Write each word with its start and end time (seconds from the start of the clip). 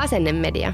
Asennemedia. 0.00 0.72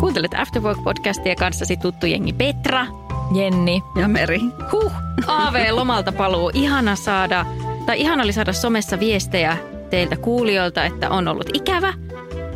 Kuuntelet 0.00 0.34
After 0.34 0.62
Work-podcastia 0.62 1.34
kanssasi 1.38 1.76
tuttu 1.76 2.06
jengi 2.06 2.32
Petra. 2.32 2.86
Jenni. 3.34 3.82
Ja 3.96 4.08
Meri. 4.08 4.40
Huh, 4.72 4.92
AV-lomalta 5.26 6.12
paluu. 6.12 6.50
Ihana 6.54 6.96
saada, 6.96 7.46
tai 7.86 8.00
ihana 8.00 8.22
oli 8.22 8.32
saada 8.32 8.52
somessa 8.52 9.00
viestejä 9.00 9.56
teiltä 9.90 10.16
kuulijoilta, 10.16 10.84
että 10.84 11.10
on 11.10 11.28
ollut 11.28 11.50
ikävä. 11.54 11.92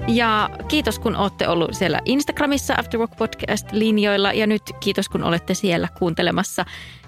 Ja 0.08 0.50
kiitos 0.68 0.98
kun 0.98 1.16
olette 1.16 1.48
ollut 1.48 1.74
siellä 1.74 2.00
Instagramissa 2.04 2.74
After 2.78 3.00
Work 3.00 3.12
Podcast-linjoilla 3.16 4.32
ja 4.32 4.46
nyt 4.46 4.62
kiitos 4.80 5.08
kun 5.08 5.24
olette 5.24 5.54
siellä 5.54 5.88
kuuntelemassa. 5.98 6.64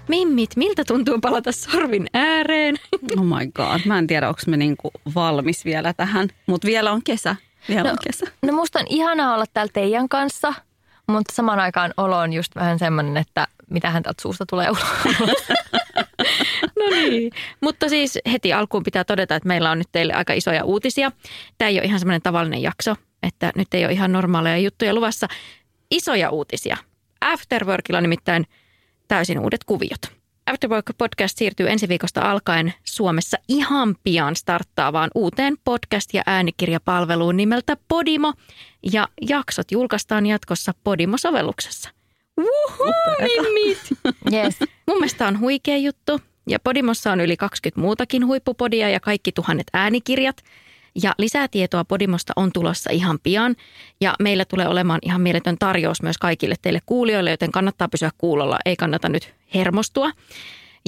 Mimmit, 0.07 0.55
miltä 0.55 0.83
tuntuu 0.87 1.19
palata 1.21 1.51
sorvin 1.51 2.07
ääreen? 2.13 2.75
Oh 3.17 3.23
my 3.25 3.51
god, 3.55 3.79
mä 3.85 3.97
en 3.99 4.07
tiedä 4.07 4.27
onko 4.29 4.41
me 4.47 4.57
niinku 4.57 4.91
valmis 5.15 5.65
vielä 5.65 5.93
tähän, 5.93 6.29
mutta 6.47 6.65
vielä 6.67 6.91
on 6.91 7.01
kesä. 7.03 7.35
Vielä 7.69 7.83
No, 7.83 7.89
on 7.89 7.97
kesä. 8.03 8.25
no 8.41 8.53
musta 8.53 8.79
on 8.79 8.85
ihanaa 8.89 9.33
olla 9.35 9.45
täällä 9.53 9.71
teidän 9.73 10.09
kanssa, 10.09 10.53
mutta 11.07 11.33
samaan 11.35 11.59
aikaan 11.59 11.93
olo 11.97 12.17
on 12.17 12.33
just 12.33 12.55
vähän 12.55 12.79
semmoinen, 12.79 13.17
että 13.17 13.47
mitähän 13.69 14.03
täältä 14.03 14.21
suusta 14.21 14.45
tulee 14.45 14.69
ulos. 14.69 15.37
No 16.79 16.89
niin. 16.89 17.31
Mutta 17.61 17.89
siis 17.89 18.19
heti 18.31 18.53
alkuun 18.53 18.83
pitää 18.83 19.03
todeta, 19.03 19.35
että 19.35 19.47
meillä 19.47 19.71
on 19.71 19.77
nyt 19.77 19.87
teille 19.91 20.13
aika 20.13 20.33
isoja 20.33 20.63
uutisia. 20.63 21.11
Tämä 21.57 21.69
ei 21.69 21.77
ole 21.79 21.85
ihan 21.85 21.99
semmoinen 21.99 22.21
tavallinen 22.21 22.61
jakso, 22.61 22.95
että 23.23 23.51
nyt 23.55 23.73
ei 23.73 23.85
ole 23.85 23.93
ihan 23.93 24.11
normaaleja 24.11 24.57
juttuja 24.57 24.93
luvassa. 24.93 25.27
Isoja 25.91 26.29
uutisia. 26.29 26.77
Afterworkilla 27.21 28.01
nimittäin 28.01 28.45
täysin 29.07 29.39
uudet 29.39 29.63
kuviot. 29.63 30.16
Afterwork 30.47 30.85
Podcast 30.97 31.37
siirtyy 31.37 31.69
ensi 31.69 31.87
viikosta 31.87 32.21
alkaen 32.21 32.73
Suomessa 32.83 33.37
ihan 33.47 33.95
pian 34.03 34.35
starttaavaan 34.35 35.09
uuteen 35.15 35.53
podcast- 35.57 36.09
ja 36.13 36.23
äänikirjapalveluun 36.25 37.37
nimeltä 37.37 37.77
Podimo. 37.87 38.33
Ja 38.93 39.07
jaksot 39.29 39.71
julkaistaan 39.71 40.25
jatkossa 40.25 40.73
Podimo-sovelluksessa. 40.83 41.89
Wuhuu, 42.37 42.93
mimmit! 43.19 43.79
yes. 44.33 44.59
Mun 44.87 44.97
mielestä 44.97 45.27
on 45.27 45.39
huikea 45.39 45.77
juttu. 45.77 46.21
Ja 46.49 46.59
Podimossa 46.59 47.11
on 47.11 47.21
yli 47.21 47.37
20 47.37 47.81
muutakin 47.81 48.25
huippupodia 48.25 48.89
ja 48.89 48.99
kaikki 48.99 49.31
tuhannet 49.31 49.67
äänikirjat. 49.73 50.43
Ja 51.03 51.13
lisää 51.17 51.47
tietoa 51.47 51.85
Podimosta 51.85 52.33
on 52.35 52.51
tulossa 52.53 52.89
ihan 52.91 53.19
pian. 53.23 53.55
Ja 54.01 54.15
meillä 54.19 54.45
tulee 54.45 54.67
olemaan 54.67 54.99
ihan 55.03 55.21
mieletön 55.21 55.57
tarjous 55.59 56.01
myös 56.01 56.17
kaikille 56.17 56.55
teille 56.61 56.79
kuulijoille, 56.85 57.31
joten 57.31 57.51
kannattaa 57.51 57.87
pysyä 57.87 58.11
kuulolla. 58.17 58.59
Ei 58.65 58.75
kannata 58.75 59.09
nyt 59.09 59.33
hermostua. 59.53 60.11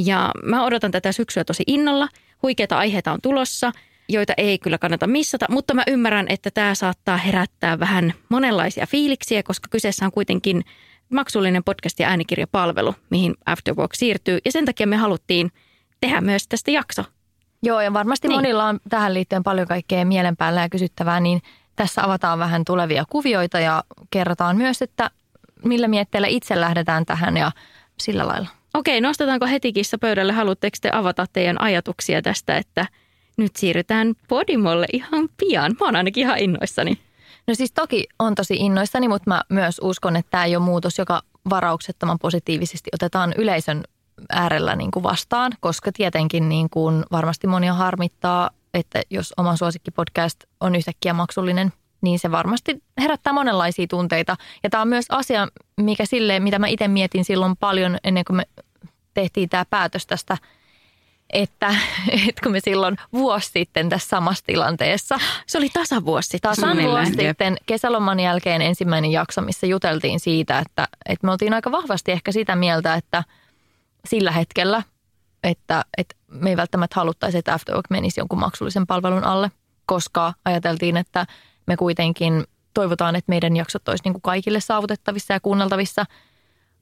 Ja 0.05 0.31
mä 0.43 0.65
odotan 0.65 0.91
tätä 0.91 1.11
syksyä 1.11 1.43
tosi 1.43 1.63
innolla. 1.67 2.07
Huikeita 2.41 2.77
aiheita 2.77 3.11
on 3.11 3.21
tulossa, 3.21 3.71
joita 4.09 4.33
ei 4.37 4.59
kyllä 4.59 4.77
kannata 4.77 5.07
missata, 5.07 5.45
mutta 5.49 5.73
mä 5.73 5.83
ymmärrän, 5.87 6.25
että 6.29 6.51
tämä 6.51 6.75
saattaa 6.75 7.17
herättää 7.17 7.79
vähän 7.79 8.13
monenlaisia 8.29 8.87
fiiliksiä, 8.87 9.43
koska 9.43 9.67
kyseessä 9.71 10.05
on 10.05 10.11
kuitenkin 10.11 10.63
maksullinen 11.09 11.63
podcast- 11.69 11.99
ja 11.99 12.07
äänikirjapalvelu, 12.07 12.95
mihin 13.09 13.35
Afterwork 13.45 13.93
siirtyy. 13.93 14.39
Ja 14.45 14.51
sen 14.51 14.65
takia 14.65 14.87
me 14.87 14.97
haluttiin 14.97 15.51
tehdä 16.01 16.21
myös 16.21 16.47
tästä 16.47 16.71
jakso. 16.71 17.03
Joo, 17.63 17.81
ja 17.81 17.93
varmasti 17.93 18.27
Niin. 18.27 18.37
monilla 18.37 18.65
on 18.65 18.79
tähän 18.89 19.13
liittyen 19.13 19.43
paljon 19.43 19.67
kaikkea 19.67 20.05
mielen 20.05 20.37
päällä 20.37 20.61
ja 20.61 20.69
kysyttävää, 20.69 21.19
niin 21.19 21.41
tässä 21.75 22.03
avataan 22.03 22.39
vähän 22.39 22.65
tulevia 22.65 23.03
kuvioita 23.09 23.59
ja 23.59 23.83
kerrotaan 24.11 24.57
myös, 24.57 24.81
että 24.81 25.11
millä 25.65 25.87
mietteillä 25.87 26.27
itse 26.27 26.61
lähdetään 26.61 27.05
tähän 27.05 27.37
ja 27.37 27.51
sillä 27.99 28.27
lailla. 28.27 28.47
Okei, 28.73 29.01
nostetaanko 29.01 29.45
heti 29.45 29.73
kissa 29.73 29.97
pöydälle? 29.97 30.33
Haluatteko 30.33 30.77
te 30.81 30.89
avata 30.93 31.25
teidän 31.33 31.61
ajatuksia 31.61 32.21
tästä, 32.21 32.57
että 32.57 32.85
nyt 33.37 33.55
siirrytään 33.55 34.13
Podimolle 34.27 34.85
ihan 34.93 35.29
pian? 35.37 35.75
Mä 35.79 35.85
oon 35.85 35.95
ainakin 35.95 36.21
ihan 36.21 36.39
innoissani. 36.39 36.99
No 37.47 37.55
siis 37.55 37.71
toki 37.71 38.07
on 38.19 38.35
tosi 38.35 38.55
innoissani, 38.55 39.07
mutta 39.07 39.29
mä 39.29 39.41
myös 39.49 39.79
uskon, 39.83 40.15
että 40.15 40.31
tämä 40.31 40.45
ei 40.45 40.55
ole 40.55 40.65
muutos, 40.65 40.97
joka 40.97 41.21
varauksettoman 41.49 42.19
positiivisesti 42.19 42.89
otetaan 42.93 43.33
yleisön 43.37 43.83
äärellä 44.31 44.75
niin 44.75 44.91
kuin 44.91 45.03
vastaan, 45.03 45.51
koska 45.59 45.91
tietenkin 45.91 46.49
niin 46.49 46.69
kuin 46.69 47.03
varmasti 47.11 47.47
monia 47.47 47.73
harmittaa, 47.73 48.49
että 48.73 49.01
jos 49.09 49.33
oma 49.37 49.55
suosikkipodcast 49.55 50.43
on 50.59 50.75
yhtäkkiä 50.75 51.13
maksullinen, 51.13 51.73
niin 52.01 52.19
se 52.19 52.31
varmasti 52.31 52.83
herättää 53.01 53.33
monenlaisia 53.33 53.87
tunteita. 53.87 54.37
Ja 54.63 54.69
tämä 54.69 54.81
on 54.81 54.87
myös 54.87 55.05
asia, 55.09 55.47
mikä 55.77 56.05
silleen, 56.05 56.43
mitä 56.43 56.59
mä 56.59 56.67
itse 56.67 56.87
mietin 56.87 57.25
silloin 57.25 57.57
paljon 57.57 57.97
ennen 58.03 58.25
kuin 58.25 58.37
me 58.37 58.43
tehtiin 59.13 59.49
tämä 59.49 59.65
päätös 59.69 60.07
tästä, 60.07 60.37
että, 61.29 61.75
että 62.27 62.41
kun 62.43 62.51
me 62.51 62.59
silloin 62.59 62.97
vuosi 63.13 63.49
sitten 63.53 63.89
tässä 63.89 64.09
samassa 64.09 64.45
tilanteessa– 64.45 65.19
Se 65.47 65.57
oli 65.57 65.69
tasavuosi 65.69 66.29
sitten. 66.29 66.49
Tasan 66.49 66.83
vuosi 66.83 67.13
sitten 67.15 67.57
kesäloman 67.65 68.19
jälkeen 68.19 68.61
ensimmäinen 68.61 69.11
jakso, 69.11 69.41
missä 69.41 69.67
juteltiin 69.67 70.19
siitä, 70.19 70.59
että, 70.59 70.87
että 71.05 71.27
me 71.27 71.31
oltiin 71.31 71.53
aika 71.53 71.71
vahvasti 71.71 72.11
ehkä 72.11 72.31
sitä 72.31 72.55
mieltä, 72.55 72.95
että 72.95 73.23
sillä 74.09 74.31
hetkellä, 74.31 74.83
että, 75.43 75.85
että 75.97 76.15
me 76.27 76.49
ei 76.49 76.57
välttämättä 76.57 76.95
haluttaisi, 76.95 77.37
että 77.37 77.53
Afterwork 77.53 77.89
menisi 77.89 78.19
jonkun 78.19 78.39
maksullisen 78.39 78.87
palvelun 78.87 79.23
alle, 79.23 79.51
koska 79.85 80.33
ajateltiin, 80.45 80.97
että 80.97 81.25
me 81.67 81.77
kuitenkin 81.77 82.43
toivotaan, 82.73 83.15
että 83.15 83.29
meidän 83.29 83.55
jaksot 83.55 83.87
olisi 83.87 84.03
niin 84.03 84.13
kuin 84.13 84.21
kaikille 84.21 84.59
saavutettavissa 84.59 85.33
ja 85.33 85.39
kuunneltavissa. 85.39 86.05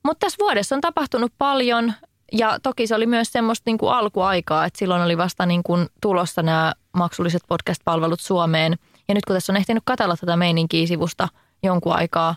Mutta 0.04 0.26
tässä 0.26 0.38
vuodessa 0.40 0.76
on 0.76 0.82
tapahtunut 0.82 1.34
paljon 1.38 1.94
ja 2.32 2.60
toki 2.64 2.88
se 2.88 2.96
oli 2.96 3.06
myös 3.06 3.32
semmoista 3.32 3.64
niin 3.66 3.78
kuin 3.78 3.94
alkuaikaa, 3.94 4.66
että 4.66 4.80
silloin 4.80 5.02
oli 5.02 5.18
vasta 5.18 5.46
niin 5.46 5.64
kuin 5.64 5.88
tulossa 6.02 6.44
nämä 6.44 6.74
maksulliset 6.94 7.42
podcast-palvelut 7.48 8.20
Suomeen. 8.20 8.78
Ja 9.08 9.14
nyt 9.14 9.26
kun 9.26 9.36
tässä 9.36 9.54
on 9.54 9.58
ehtinyt 9.58 9.84
katsella 9.86 10.18
tätä 10.18 10.36
meininkiä 10.38 10.88
sivusta 10.88 11.28
jonkun 11.64 11.94
aikaa 11.96 12.36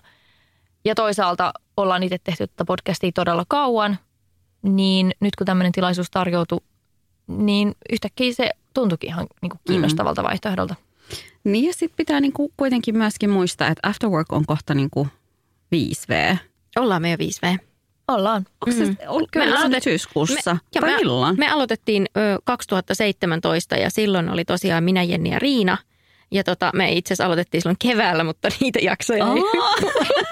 ja 0.84 0.94
toisaalta 0.94 1.52
ollaan 1.76 2.02
itse 2.02 2.18
tehty 2.24 2.46
tätä 2.46 2.64
podcastia 2.64 3.10
todella 3.14 3.44
kauan, 3.48 3.98
niin 4.62 5.12
nyt 5.20 5.36
kun 5.36 5.46
tämmöinen 5.46 5.72
tilaisuus 5.72 6.10
tarjoutui, 6.10 6.60
niin 7.26 7.74
yhtäkkiä 7.92 8.32
se 8.32 8.50
tuntuikin 8.74 9.08
ihan 9.08 9.26
niin 9.42 9.50
kuin 9.50 9.60
kiinnostavalta 9.66 10.22
vaihtoehdolta. 10.22 10.74
Niin 11.44 11.64
ja 11.66 11.72
sitten 11.72 11.96
pitää 11.96 12.20
niinku 12.20 12.52
kuitenkin 12.56 12.98
myöskin 12.98 13.30
muistaa, 13.30 13.68
että 13.68 13.88
Afterwork 13.88 14.32
on 14.32 14.46
kohta 14.46 14.74
niinku 14.74 15.08
5V. 15.74 16.36
Ollaan 16.76 17.02
me 17.02 17.10
jo 17.10 17.16
5V. 17.18 17.58
Ollaan. 18.08 18.46
Onko 18.66 18.78
se, 18.78 18.86
Mm. 18.86 18.96
ol, 19.08 19.20
Me 19.20 19.26
kyllä 19.30 19.46
se 19.60 19.66
aloitet- 19.66 19.82
syyskuussa? 19.82 20.56
Me- 20.80 20.86
me-? 20.86 21.36
Me 21.36 21.48
aloitettiin 21.50 22.06
ö, 22.16 22.38
2017 22.44 23.76
ja 23.76 23.90
silloin 23.90 24.28
oli 24.30 24.44
tosiaan 24.44 24.84
minä, 24.84 25.02
Jenni 25.02 25.30
ja 25.30 25.38
Riina. 25.38 25.78
Ja 26.32 26.44
tota, 26.44 26.70
me 26.74 26.92
itse 26.92 27.08
asiassa 27.14 27.24
aloitettiin 27.26 27.62
silloin 27.62 27.76
keväällä, 27.78 28.24
mutta 28.24 28.48
niitä 28.60 28.78
jaksoja 28.82 29.26
ei. 29.26 29.42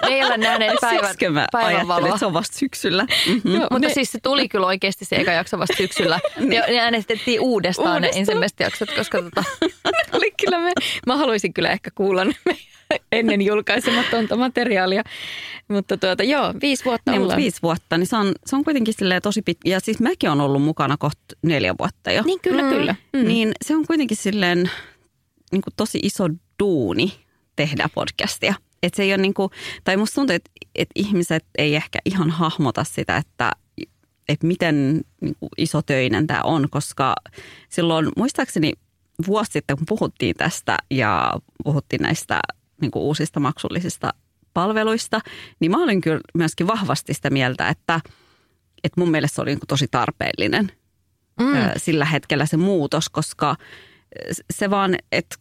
Me 0.09 0.15
ei 0.15 0.25
ole 0.25 0.37
nähneet 0.37 0.75
päivän, 0.81 1.01
Siksikö 1.01 1.31
mä 1.31 1.47
päivän 1.53 1.69
ajattelin, 1.69 1.89
valoa. 1.89 2.09
että 2.09 2.19
se 2.19 2.27
on 2.27 2.33
vasta 2.33 2.59
syksyllä. 2.59 3.03
Mm-hmm. 3.27 3.55
Joo, 3.55 3.67
Mutta 3.71 3.89
ne- 3.89 3.95
siis 3.95 4.13
se 4.13 4.19
tuli 4.23 4.49
kyllä 4.49 4.67
oikeasti 4.67 5.05
se 5.05 5.17
eka 5.17 5.33
jakso 5.33 5.59
vasta 5.59 5.77
syksyllä. 5.77 6.21
ja 6.55 6.63
ne 6.69 6.79
äänestettiin 6.79 7.41
uudestaan, 7.41 7.89
Uudestaan. 7.89 8.03
ne 8.15 8.21
ensimmäiset 8.21 8.61
jaksot, 8.61 8.91
koska 8.97 9.23
tota, 9.23 9.45
oli 10.17 10.31
kyllä 10.45 10.59
me, 10.59 10.73
mä 11.07 11.17
haluaisin 11.17 11.53
kyllä 11.55 11.71
ehkä 11.71 11.91
kuulla 11.95 12.25
ne 12.25 12.35
ennen 13.13 13.43
julkaisematonta 13.43 14.37
materiaalia. 14.37 15.03
Mutta 15.69 15.97
tuota, 15.97 16.23
joo, 16.23 16.55
viisi 16.63 16.85
vuotta 16.85 17.11
Niin, 17.11 17.23
ollaan. 17.23 17.37
viisi 17.37 17.63
vuotta, 17.63 17.99
niin 17.99 18.07
se 18.07 18.17
on, 18.17 18.33
se 18.47 18.57
on 18.57 18.65
kuitenkin 18.65 18.95
tosi 19.23 19.43
pitkä. 19.43 19.71
Ja 19.71 19.81
siis 19.81 20.01
mäkin 20.01 20.31
on 20.31 20.41
ollut 20.41 20.63
mukana 20.63 20.97
kohta 20.97 21.21
neljä 21.43 21.75
vuotta 21.79 22.13
jo. 22.13 22.23
Niin 22.23 22.41
kyllä, 22.43 22.63
mm. 22.63 22.69
kyllä. 22.69 22.95
Mm. 23.13 23.25
Niin 23.29 23.53
se 23.65 23.77
on 23.77 23.87
kuitenkin 23.87 24.17
silleen 24.17 24.71
niin 25.53 25.63
kuin 25.63 25.75
tosi 25.77 25.99
iso 26.03 26.25
duuni 26.59 27.13
tehdä 27.57 27.89
podcastia. 27.95 28.55
Et 28.83 28.95
se 28.95 29.03
ei 29.03 29.13
ole 29.13 29.23
niin 29.23 29.35
kuin, 29.35 29.51
tai 29.85 29.97
musta 29.97 30.15
tuntuu, 30.15 30.37
että, 30.37 30.51
että 30.75 30.93
ihmiset 30.95 31.45
ei 31.59 31.77
ehkä 31.77 31.99
ihan 32.05 32.31
hahmota 32.31 32.85
sitä, 32.85 33.17
että, 33.17 33.53
että 34.29 34.47
miten 34.47 35.01
niin 35.21 35.37
kuin 35.41 35.51
isotöinen 35.59 36.27
tämä 36.27 36.41
on, 36.45 36.67
koska 36.71 37.15
silloin 37.69 38.09
muistaakseni 38.17 38.73
vuosi 39.27 39.53
sitten, 39.53 39.77
kun 39.77 39.87
puhuttiin 39.87 40.35
tästä 40.37 40.79
ja 40.91 41.33
puhuttiin 41.65 42.03
näistä 42.03 42.41
niin 42.81 42.91
kuin 42.91 43.03
uusista 43.03 43.41
maksullisista 43.41 44.15
palveluista, 44.55 45.21
niin 45.61 45.71
mä 45.71 45.83
olin 45.83 46.01
kyllä 46.01 46.21
myöskin 46.35 46.67
vahvasti 46.67 47.15
sitä 47.15 47.31
mieltä, 47.31 47.69
että, 47.69 48.01
että 48.85 49.01
mun 49.01 49.11
mielestä 49.11 49.35
se 49.35 49.43
oli 49.43 49.51
niin 49.51 49.61
kuin 49.61 49.69
tosi 49.69 49.89
tarpeellinen 49.91 50.73
mm. 51.41 51.47
sillä 51.77 52.05
hetkellä 52.05 52.47
se 52.47 52.57
muutos, 52.57 53.09
koska 53.09 53.57
se 54.51 54.71
vaan, 54.71 54.95
että, 55.13 55.37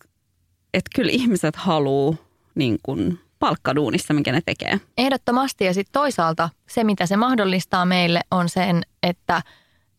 että 0.74 0.90
kyllä 0.96 1.12
ihmiset 1.12 1.56
haluaa 1.56 2.16
niin 2.56 2.80
kuin 2.84 3.20
palkkaduunissa, 3.40 4.14
minkä 4.14 4.32
ne 4.32 4.42
tekee. 4.46 4.80
Ehdottomasti 4.98 5.66
ja 5.66 5.74
sitten 5.74 5.94
toisaalta 5.94 6.50
se, 6.70 6.84
mitä 6.84 7.06
se 7.06 7.18
mahdollistaa 7.18 7.86
meille 7.86 8.22
on 8.32 8.50
sen, 8.50 8.82
että, 9.04 9.42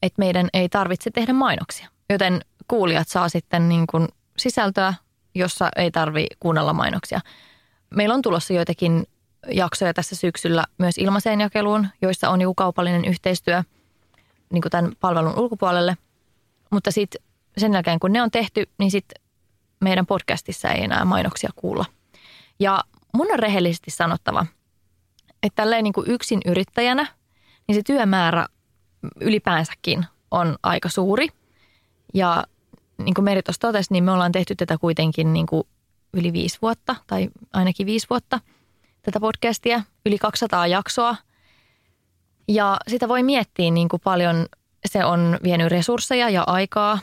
että 0.02 0.18
meidän 0.18 0.48
ei 0.52 0.68
tarvitse 0.68 1.10
tehdä 1.10 1.32
mainoksia. 1.32 1.88
Joten 2.10 2.40
kuulijat 2.68 3.08
saa 3.08 3.28
sitten 3.28 3.68
niin 3.68 3.86
kuin 3.86 4.08
sisältöä, 4.38 4.94
jossa 5.34 5.68
ei 5.76 5.90
tarvi 5.90 6.26
kuunnella 6.40 6.72
mainoksia. 6.72 7.20
Meillä 7.90 8.14
on 8.14 8.22
tulossa 8.22 8.52
joitakin 8.52 9.06
jaksoja 9.50 9.94
tässä 9.94 10.16
syksyllä 10.16 10.64
myös 10.78 10.98
ilmaiseen 10.98 11.40
jakeluun, 11.40 11.86
joissa 12.02 12.30
on 12.30 12.40
joku 12.40 12.54
kaupallinen 12.54 13.04
yhteistyö 13.04 13.62
niin 14.52 14.62
tämän 14.70 14.92
palvelun 15.00 15.38
ulkopuolelle. 15.38 15.96
Mutta 16.70 16.90
sitten 16.90 17.22
sen 17.56 17.72
jälkeen, 17.72 18.00
kun 18.00 18.12
ne 18.12 18.22
on 18.22 18.30
tehty, 18.30 18.68
niin 18.78 18.90
sitten 18.90 19.22
meidän 19.80 20.06
podcastissa 20.06 20.68
ei 20.68 20.84
enää 20.84 21.04
mainoksia 21.04 21.50
kuulla. 21.56 21.84
Ja 22.60 22.84
mun 23.14 23.32
on 23.32 23.38
rehellisesti 23.38 23.90
sanottava, 23.90 24.46
että 25.42 25.62
tälleen 25.62 25.84
niin 25.84 25.92
kuin 25.92 26.10
yksin 26.10 26.40
yrittäjänä, 26.46 27.06
niin 27.68 27.74
se 27.74 27.82
työmäärä 27.82 28.46
ylipäänsäkin 29.20 30.06
on 30.30 30.56
aika 30.62 30.88
suuri. 30.88 31.28
Ja 32.14 32.44
niin 32.98 33.14
kuin 33.14 33.24
Meri 33.24 33.42
tuossa 33.42 33.60
totesi, 33.60 33.92
niin 33.92 34.04
me 34.04 34.12
ollaan 34.12 34.32
tehty 34.32 34.54
tätä 34.56 34.78
kuitenkin 34.78 35.32
niin 35.32 35.46
kuin 35.46 35.62
yli 36.14 36.32
viisi 36.32 36.58
vuotta, 36.62 36.96
tai 37.06 37.28
ainakin 37.52 37.86
viisi 37.86 38.06
vuotta, 38.10 38.40
tätä 39.02 39.20
podcastia, 39.20 39.82
yli 40.06 40.18
200 40.18 40.66
jaksoa. 40.66 41.16
Ja 42.48 42.76
sitä 42.88 43.08
voi 43.08 43.22
miettiä 43.22 43.70
niin 43.70 43.88
kuin 43.88 44.00
paljon 44.04 44.46
se 44.88 45.04
on 45.04 45.38
vienyt 45.42 45.68
resursseja 45.68 46.30
ja 46.30 46.44
aikaa 46.46 46.98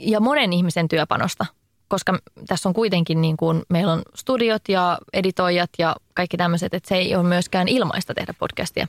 ja 0.00 0.20
monen 0.20 0.52
ihmisen 0.52 0.88
työpanosta, 0.88 1.46
koska 1.88 2.18
tässä 2.46 2.68
on 2.68 2.74
kuitenkin 2.74 3.20
niin 3.20 3.36
kuin, 3.36 3.62
meillä 3.68 3.92
on 3.92 4.02
studiot 4.14 4.62
ja 4.68 4.98
editoijat 5.12 5.70
ja 5.78 5.96
kaikki 6.14 6.36
tämmöiset, 6.36 6.74
että 6.74 6.88
se 6.88 6.94
ei 6.94 7.16
ole 7.16 7.28
myöskään 7.28 7.68
ilmaista 7.68 8.14
tehdä 8.14 8.34
podcastia. 8.38 8.86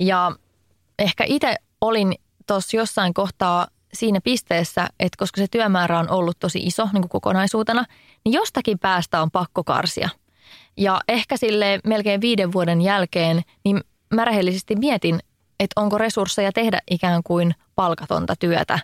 Ja 0.00 0.32
ehkä 0.98 1.24
itse 1.26 1.56
olin 1.80 2.14
tuossa 2.46 2.76
jossain 2.76 3.14
kohtaa 3.14 3.66
siinä 3.92 4.20
pisteessä, 4.20 4.88
että 5.00 5.16
koska 5.18 5.40
se 5.40 5.46
työmäärä 5.50 5.98
on 5.98 6.10
ollut 6.10 6.38
tosi 6.38 6.58
iso 6.58 6.88
niin 6.92 7.02
kuin 7.02 7.08
kokonaisuutena, 7.08 7.84
niin 8.24 8.32
jostakin 8.32 8.78
päästä 8.78 9.22
on 9.22 9.30
pakko 9.30 9.64
karsia. 9.64 10.08
Ja 10.76 11.00
ehkä 11.08 11.36
sille 11.36 11.80
melkein 11.84 12.20
viiden 12.20 12.52
vuoden 12.52 12.80
jälkeen, 12.80 13.42
niin 13.64 13.80
mä 14.14 14.24
rehellisesti 14.24 14.76
mietin, 14.76 15.20
että 15.60 15.80
onko 15.80 15.98
resursseja 15.98 16.52
tehdä 16.52 16.80
ikään 16.90 17.22
kuin 17.22 17.54
palkatonta 17.74 18.36
työtä 18.36 18.78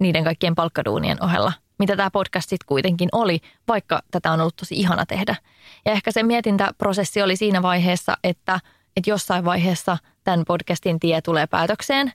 niiden 0.00 0.24
kaikkien 0.24 0.54
palkkaduunien 0.54 1.22
ohella, 1.22 1.52
mitä 1.78 1.96
tämä 1.96 2.10
podcast 2.10 2.48
sitten 2.48 2.66
kuitenkin 2.66 3.08
oli, 3.12 3.40
vaikka 3.68 4.02
tätä 4.10 4.32
on 4.32 4.40
ollut 4.40 4.56
tosi 4.56 4.74
ihana 4.74 5.06
tehdä. 5.06 5.36
Ja 5.84 5.92
ehkä 5.92 6.12
se 6.12 6.22
mietintäprosessi 6.22 7.22
oli 7.22 7.36
siinä 7.36 7.62
vaiheessa, 7.62 8.16
että, 8.24 8.60
että 8.96 9.10
jossain 9.10 9.44
vaiheessa 9.44 9.98
tämän 10.24 10.44
podcastin 10.46 11.00
tie 11.00 11.22
tulee 11.22 11.46
päätökseen, 11.46 12.12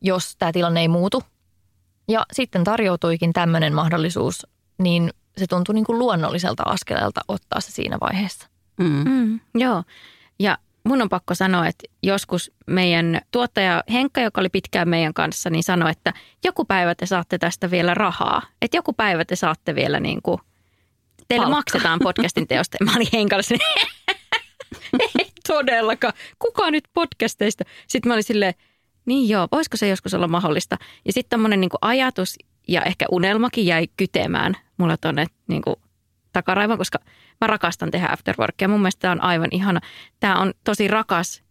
jos 0.00 0.36
tämä 0.36 0.52
tilanne 0.52 0.80
ei 0.80 0.88
muutu. 0.88 1.22
Ja 2.08 2.26
sitten 2.32 2.64
tarjoutuikin 2.64 3.32
tämmöinen 3.32 3.74
mahdollisuus, 3.74 4.46
niin 4.78 5.10
se 5.36 5.46
tuntui 5.46 5.74
niin 5.74 5.84
kuin 5.84 5.98
luonnolliselta 5.98 6.62
askeleelta 6.62 7.20
ottaa 7.28 7.60
se 7.60 7.72
siinä 7.72 7.98
vaiheessa. 8.00 8.48
Mm. 8.78 9.04
Mm, 9.08 9.40
joo, 9.54 9.82
ja 10.38 10.58
mun 10.84 11.02
on 11.02 11.08
pakko 11.08 11.34
sanoa, 11.34 11.66
että 11.66 11.84
joskus 12.02 12.52
meidän 12.66 13.20
tuottaja 13.30 13.84
Henkka, 13.92 14.20
joka 14.20 14.40
oli 14.40 14.48
pitkään 14.48 14.88
meidän 14.88 15.14
kanssa, 15.14 15.50
niin 15.50 15.62
sanoi, 15.62 15.90
että 15.90 16.12
joku 16.44 16.64
päivä 16.64 16.94
te 16.94 17.06
saatte 17.06 17.38
tästä 17.38 17.70
vielä 17.70 17.94
rahaa. 17.94 18.42
Että 18.62 18.76
joku 18.76 18.92
päivä 18.92 19.24
te 19.24 19.36
saatte 19.36 19.74
vielä 19.74 20.00
niin 20.00 20.22
kuin, 20.22 20.38
teille 21.28 21.44
Palkka. 21.44 21.56
maksetaan 21.56 21.98
podcastin 22.02 22.48
teosta. 22.48 22.84
Mä 22.84 22.92
olin 22.96 23.08
Henkalle 23.12 23.58
ei 25.18 25.32
todellakaan. 25.48 26.14
Kuka 26.38 26.70
nyt 26.70 26.84
podcasteista? 26.94 27.64
Sitten 27.88 28.10
mä 28.10 28.14
olin 28.14 28.24
silleen, 28.24 28.54
niin 29.06 29.28
joo, 29.28 29.48
voisiko 29.52 29.76
se 29.76 29.88
joskus 29.88 30.14
olla 30.14 30.28
mahdollista? 30.28 30.76
Ja 31.04 31.12
sitten 31.12 31.30
tämmöinen 31.30 31.60
niin 31.60 31.70
ajatus 31.80 32.36
ja 32.68 32.82
ehkä 32.82 33.06
unelmakin 33.10 33.66
jäi 33.66 33.88
kytemään 33.96 34.56
mulla 34.76 34.96
tuonne 34.96 35.26
niin 35.46 35.62
takaraivan, 36.32 36.78
koska 36.78 36.98
mä 37.40 37.46
rakastan 37.46 37.90
tehdä 37.90 38.08
afterworkia. 38.12 38.68
Mun 38.68 38.80
mielestä 38.80 39.00
tämä 39.00 39.12
on 39.12 39.22
aivan 39.22 39.48
ihana. 39.50 39.80
Tämä 40.20 40.36
on 40.36 40.52
tosi 40.64 40.88
rakas 40.88 41.42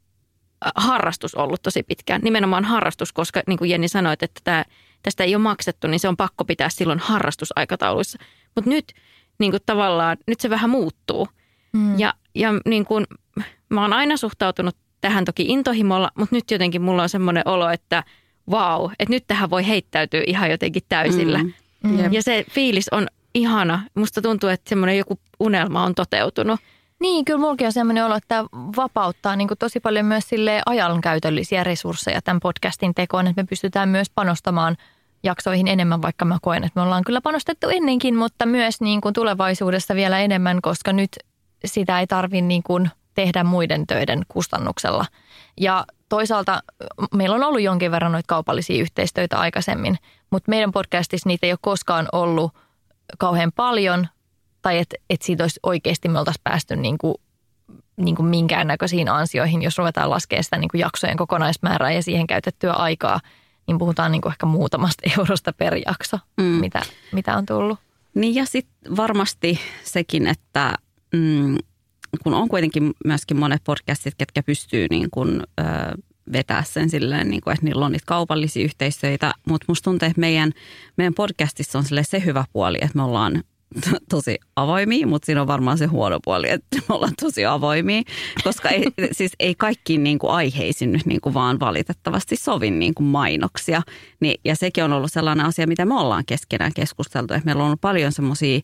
äh, 0.66 0.72
harrastus 0.76 1.36
ollut 1.36 1.62
tosi 1.62 1.84
pitkään. 1.84 2.22
Nimenomaan 2.24 2.66
harrastus, 2.66 3.14
koska 3.14 3.42
niin 3.48 3.58
kuin 3.58 3.70
Jenni 3.70 3.88
sanoi, 3.88 4.14
että 4.14 4.28
tämä, 4.44 4.66
tästä 5.04 5.24
ei 5.24 5.36
ole 5.36 5.44
maksettu, 5.44 5.88
niin 5.88 6.00
se 6.00 6.08
on 6.08 6.18
pakko 6.18 6.46
pitää 6.46 6.70
silloin 6.70 7.00
harrastusaikatauluissa. 7.00 8.20
Mutta 8.56 8.70
nyt 8.70 8.94
niin 9.40 9.52
kuin 9.52 9.64
tavallaan, 9.66 10.18
nyt 10.28 10.40
se 10.40 10.50
vähän 10.50 10.70
muuttuu. 10.70 11.28
Mm. 11.74 12.00
Ja, 12.00 12.14
ja 12.36 12.50
niin 12.66 12.86
kuin, 12.86 13.06
mä 13.70 13.82
oon 13.82 13.94
aina 13.94 14.18
suhtautunut 14.18 14.76
tähän 15.02 15.26
toki 15.26 15.46
intohimolla, 15.48 16.12
mutta 16.16 16.36
nyt 16.36 16.52
jotenkin 16.52 16.82
mulla 16.82 17.04
on 17.04 17.10
semmoinen 17.10 17.48
olo, 17.48 17.70
että 17.70 18.04
vau, 18.52 18.82
wow, 18.82 18.92
että 19.00 19.14
nyt 19.14 19.28
tähän 19.28 19.50
voi 19.50 19.68
heittäytyä 19.68 20.24
ihan 20.28 20.52
jotenkin 20.52 20.84
täysillä. 20.90 21.44
Mm. 21.44 21.54
Mm. 21.84 22.14
Ja 22.14 22.24
se 22.24 22.46
fiilis 22.50 22.90
on 22.90 23.08
ihana. 23.34 23.82
Musta 23.96 24.22
tuntuu, 24.22 24.50
että 24.50 24.70
semmoinen 24.70 24.98
joku 24.98 25.20
unelma 25.40 25.84
on 25.84 25.96
toteutunut. 25.96 26.60
Niin, 27.00 27.26
kyllä 27.26 27.40
mullakin 27.40 27.68
on 27.68 27.74
semmoinen 27.74 28.06
olo, 28.06 28.16
että 28.16 28.46
vapauttaa 28.76 29.36
niin 29.36 29.48
tosi 29.60 29.80
paljon 29.80 30.06
myös 30.06 30.30
sille 30.30 30.62
ajankäytöllisiä 30.66 31.64
resursseja 31.64 32.22
tämän 32.22 32.40
podcastin 32.40 32.94
tekoon, 32.96 33.28
että 33.28 33.42
me 33.42 33.48
pystytään 33.50 33.90
myös 33.90 34.10
panostamaan 34.10 34.78
jaksoihin 35.24 35.68
enemmän, 35.68 36.02
vaikka 36.02 36.26
mä 36.26 36.38
koen, 36.42 36.64
että 36.64 36.80
me 36.80 36.84
ollaan 36.84 37.04
kyllä 37.04 37.22
panostettu 37.22 37.70
ennenkin, 37.70 38.16
mutta 38.16 38.46
myös 38.46 38.82
niin 38.82 39.02
kuin 39.02 39.14
tulevaisuudessa 39.14 39.96
vielä 39.96 40.20
enemmän, 40.20 40.62
koska 40.62 40.94
nyt 40.94 41.12
sitä 41.66 42.00
ei 42.00 42.08
tarvitse 42.08 42.42
niin 42.42 42.64
kuin 42.64 42.90
tehdä 43.14 43.44
muiden 43.44 43.88
töiden 43.88 44.22
kustannuksella. 44.28 45.06
Ja 45.60 45.86
toisaalta 46.10 46.64
meillä 47.14 47.36
on 47.36 47.44
ollut 47.44 47.62
jonkin 47.62 47.92
verran 47.92 48.12
noita 48.12 48.28
kaupallisia 48.28 48.82
yhteistöitä 48.82 49.40
aikaisemmin, 49.40 49.98
mutta 50.32 50.50
meidän 50.50 50.72
podcastissa 50.72 51.30
niitä 51.30 51.46
ei 51.46 51.52
ole 51.52 51.60
koskaan 51.62 52.08
ollut– 52.12 52.52
kauhean 53.18 53.52
paljon 53.52 54.08
tai 54.62 54.78
että 54.78 54.96
et 55.10 55.22
siitä 55.22 55.44
olisi 55.44 55.60
oikeasti 55.64 56.10
me 56.10 56.20
oltaisiin 56.20 56.44
päästy 56.44 56.76
niin 56.76 56.98
kuin, 56.98 57.16
niin 57.98 58.16
kuin 58.16 58.26
minkäännäköisiin 58.26 59.10
ansioihin, 59.10 59.62
jos 59.62 59.78
ruvetaan 59.78 60.10
laskemaan 60.10 60.44
sitä 60.44 60.58
niin 60.58 60.70
kuin 60.70 60.82
jaksojen 60.82 61.18
kokonaismäärää 61.18 61.92
ja 61.92 62.04
siihen 62.04 62.28
käytettyä 62.28 62.74
aikaa, 62.74 63.20
niin 63.68 63.78
puhutaan 63.78 64.12
niin 64.12 64.22
kuin 64.22 64.32
ehkä 64.32 64.46
muutamasta 64.46 65.04
eurosta 65.18 65.54
per 65.54 65.78
jakso, 65.88 66.18
mm. 66.38 66.44
mitä, 66.44 66.82
mitä 67.12 67.38
on 67.38 67.46
tullut. 67.46 67.80
Niin 68.14 68.36
ja 68.36 68.46
sitten 68.46 68.98
varmasti 68.98 69.60
sekin, 69.84 70.28
että 70.28 70.76
mm, 71.14 71.58
kun 72.24 72.34
on 72.34 72.50
kuitenkin 72.50 72.94
myöskin 73.06 73.40
monet 73.40 73.62
podcastit, 73.64 74.16
ketkä 74.18 74.44
pystyy 74.44 74.88
niin 74.90 75.08
kuin, 75.12 75.44
ö, 75.60 75.64
vetää 76.34 76.64
sen 76.64 76.90
silleen, 76.90 77.30
niin 77.30 77.42
kuin, 77.42 77.54
että 77.54 77.66
niillä 77.66 77.86
on 77.86 77.92
niitä 77.92 78.06
kaupallisia 78.08 78.64
yhteisöitä. 78.64 79.34
Mutta 79.48 79.66
musta 79.68 79.84
tuntuu, 79.84 80.06
että 80.06 80.20
meidän, 80.20 80.52
meidän 80.98 81.14
podcastissa 81.14 81.80
on 81.80 81.86
se 82.02 82.24
hyvä 82.26 82.46
puoli, 82.54 82.78
että 82.82 82.96
me 82.98 83.04
ollaan 83.04 83.44
tosi 84.10 84.40
avoimia, 84.56 85.08
mutta 85.08 85.26
siinä 85.26 85.42
on 85.42 85.48
varmaan 85.48 85.78
se 85.78 85.86
huono 85.86 86.20
puoli, 86.24 86.50
että 86.50 86.78
me 86.78 86.96
ollaan 86.96 87.14
tosi 87.22 87.46
avoimia, 87.46 88.02
koska 88.44 88.70
ei, 88.70 88.84
siis 89.12 89.32
ei 89.40 89.56
kaikkiin 89.56 90.04
niin 90.04 90.20
kuin 90.20 90.32
aiheisiin 90.32 90.92
nyt 90.92 91.06
niin 91.06 91.22
kuin 91.22 91.34
vaan 91.34 91.60
valitettavasti 91.60 92.36
sovi 92.36 92.72
niin 92.72 92.94
kuin 92.94 93.08
mainoksia. 93.08 93.82
Niin, 94.20 94.40
ja 94.46 94.56
sekin 94.56 94.84
on 94.84 94.94
ollut 94.94 95.12
sellainen 95.12 95.46
asia, 95.46 95.68
mitä 95.68 95.86
me 95.86 96.00
ollaan 96.00 96.26
keskenään 96.26 96.72
keskusteltu, 96.76 97.34
että 97.34 97.46
meillä 97.46 97.62
on 97.62 97.68
ollut 97.68 97.82
paljon 97.82 98.12
semmoisia 98.12 98.60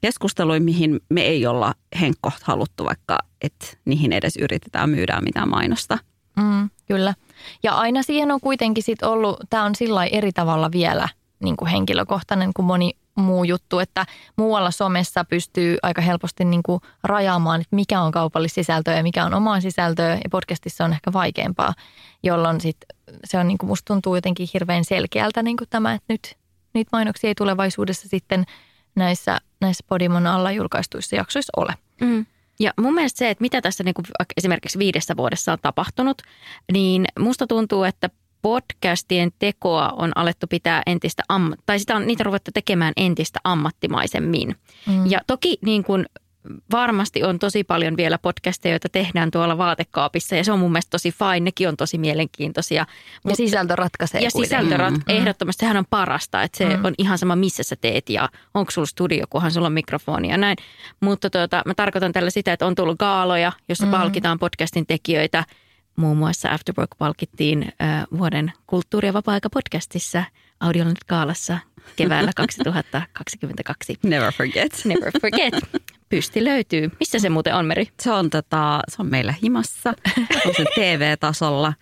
keskusteluja, 0.00 0.60
mihin 0.60 1.00
me 1.08 1.20
ei 1.20 1.46
olla 1.46 1.74
henkko 2.00 2.32
haluttu, 2.42 2.84
vaikka 2.84 3.18
että 3.42 3.66
niihin 3.84 4.12
edes 4.12 4.36
yritetään 4.36 4.90
myydä 4.90 5.20
mitään 5.20 5.48
mainosta. 5.48 5.98
Mm, 6.36 6.70
kyllä. 6.86 7.14
Ja 7.62 7.74
aina 7.74 8.02
siihen 8.02 8.30
on 8.30 8.40
kuitenkin 8.40 8.84
sit 8.84 9.02
ollut, 9.02 9.40
tämä 9.50 9.64
on 9.64 9.74
sillä 9.74 10.04
eri 10.04 10.32
tavalla 10.32 10.72
vielä 10.72 11.08
niin 11.40 11.56
kuin 11.56 11.68
henkilökohtainen 11.68 12.50
kuin 12.54 12.66
moni 12.66 12.92
muu 13.16 13.44
juttu, 13.44 13.78
että 13.78 14.06
muualla 14.36 14.70
somessa 14.70 15.24
pystyy 15.24 15.76
aika 15.82 16.02
helposti 16.02 16.44
niin 16.44 16.62
kuin 16.62 16.80
rajaamaan, 17.02 17.60
että 17.60 17.76
mikä 17.76 18.00
on 18.00 18.12
kaupallista 18.12 18.54
sisältöä 18.54 18.96
ja 18.96 19.02
mikä 19.02 19.24
on 19.24 19.34
omaa 19.34 19.60
sisältöä 19.60 20.14
ja 20.14 20.30
podcastissa 20.30 20.84
on 20.84 20.92
ehkä 20.92 21.12
vaikeampaa, 21.12 21.74
jolloin 22.22 22.60
sit 22.60 22.76
se 23.24 23.38
on 23.38 23.48
niin 23.48 23.58
kuin 23.58 23.68
musta 23.68 23.92
tuntuu 23.94 24.14
jotenkin 24.14 24.48
hirveän 24.54 24.84
selkeältä 24.84 25.42
niin 25.42 25.56
kuin 25.56 25.68
tämä, 25.70 25.94
että 25.94 26.12
nyt 26.12 26.36
niitä 26.74 26.88
mainoksia 26.92 27.28
ei 27.28 27.34
tulevaisuudessa 27.34 28.08
sitten 28.08 28.44
näissä, 28.96 29.38
näissä 29.60 29.84
Podimon 29.88 30.26
alla 30.26 30.52
julkaistuissa 30.52 31.16
jaksoissa 31.16 31.52
ole. 31.56 31.74
Mm. 32.00 32.26
Ja 32.60 32.72
mun 32.80 32.94
mielestä 32.94 33.18
se, 33.18 33.30
että 33.30 33.42
mitä 33.42 33.60
tässä 33.60 33.84
niin 33.84 33.94
kuin 33.94 34.06
esimerkiksi 34.36 34.78
viidessä 34.78 35.16
vuodessa 35.16 35.52
on 35.52 35.58
tapahtunut, 35.62 36.22
niin 36.72 37.04
musta 37.18 37.46
tuntuu, 37.46 37.84
että 37.84 38.10
podcastien 38.42 39.30
tekoa 39.38 39.88
on 39.88 40.12
alettu 40.14 40.46
pitää 40.46 40.82
entistä, 40.86 41.22
am- 41.28 41.54
tai 41.66 41.78
sitä 41.78 41.96
on, 41.96 42.06
niitä 42.06 42.22
on 42.22 42.26
ruvettu 42.26 42.50
tekemään 42.54 42.92
entistä 42.96 43.40
ammattimaisemmin. 43.44 44.56
Mm. 44.86 45.10
Ja 45.10 45.20
toki 45.26 45.58
niin 45.64 45.84
kuin 45.84 46.06
varmasti 46.72 47.24
on 47.24 47.38
tosi 47.38 47.64
paljon 47.64 47.96
vielä 47.96 48.18
podcasteja, 48.18 48.72
joita 48.72 48.88
tehdään 48.88 49.30
tuolla 49.30 49.58
vaatekaapissa 49.58 50.36
ja 50.36 50.44
se 50.44 50.52
on 50.52 50.58
mun 50.58 50.72
mielestä 50.72 50.90
tosi 50.90 51.12
fine, 51.12 51.40
nekin 51.40 51.68
on 51.68 51.76
tosi 51.76 51.98
mielenkiintoisia. 51.98 52.86
Ja 53.24 53.36
sisältö 53.36 53.76
ratkaisee 53.76 54.20
Ja 54.20 54.30
sisältö 54.30 54.76
rat- 54.76 54.90
mm. 54.90 55.02
ehdottomasti, 55.08 55.60
sehän 55.60 55.76
on 55.76 55.84
parasta, 55.90 56.42
että 56.42 56.58
se 56.58 56.76
mm. 56.76 56.84
on 56.84 56.94
ihan 56.98 57.18
sama 57.18 57.36
missä 57.36 57.62
sä 57.62 57.76
teet 57.80 58.10
ja 58.10 58.28
onko 58.54 58.70
sulla 58.70 58.86
studio, 58.86 59.26
kunhan 59.30 59.50
sulla 59.50 59.66
on 59.66 59.72
mikrofoni 59.72 60.28
ja 60.28 60.36
näin. 60.36 60.56
Mutta 61.00 61.30
tuota, 61.30 61.62
mä 61.66 61.74
tarkoitan 61.74 62.12
tällä 62.12 62.30
sitä, 62.30 62.52
että 62.52 62.66
on 62.66 62.74
tullut 62.74 62.98
gaaloja, 62.98 63.52
jossa 63.68 63.86
mm. 63.86 63.90
palkitaan 63.90 64.38
podcastin 64.38 64.86
tekijöitä. 64.86 65.44
Muun 65.96 66.16
muassa 66.16 66.52
Afterwork 66.52 66.90
palkittiin 66.98 67.72
äh, 67.82 68.06
vuoden 68.18 68.52
kulttuuri- 68.66 69.08
ja 69.08 69.12
vapaa-aika 69.12 69.50
podcastissa 69.50 70.24
Audioland 70.60 70.96
Gaalassa 71.08 71.58
keväällä 71.96 72.30
2022. 72.36 73.98
Never 74.02 74.32
forget. 74.32 74.82
Never 74.84 75.12
forget. 75.20 75.54
Pysti 76.08 76.44
löytyy. 76.44 76.90
Missä 77.00 77.18
se 77.18 77.28
muuten 77.28 77.54
on, 77.54 77.66
Meri? 77.66 77.88
Se 78.00 78.12
on, 78.12 78.30
tota, 78.30 78.80
se 78.88 78.96
on 78.98 79.06
meillä 79.06 79.34
himassa. 79.42 79.94
On 80.46 80.54
se 80.56 80.64
TV-tasolla. 80.74 81.72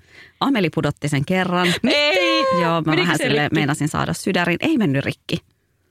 Ameli 0.41 0.71
pudotti 0.71 1.09
sen 1.09 1.25
kerran. 1.25 1.69
Ei! 1.85 2.45
Joo, 2.63 2.83
mä 2.87 2.97
vähän 2.97 3.19
se 3.19 3.25
sille 3.25 3.43
rikki? 3.43 3.55
meinasin 3.55 3.89
saada 3.89 4.13
sydärin. 4.13 4.57
Ei 4.61 4.79
mennyt 4.79 5.05
rikki. 5.05 5.39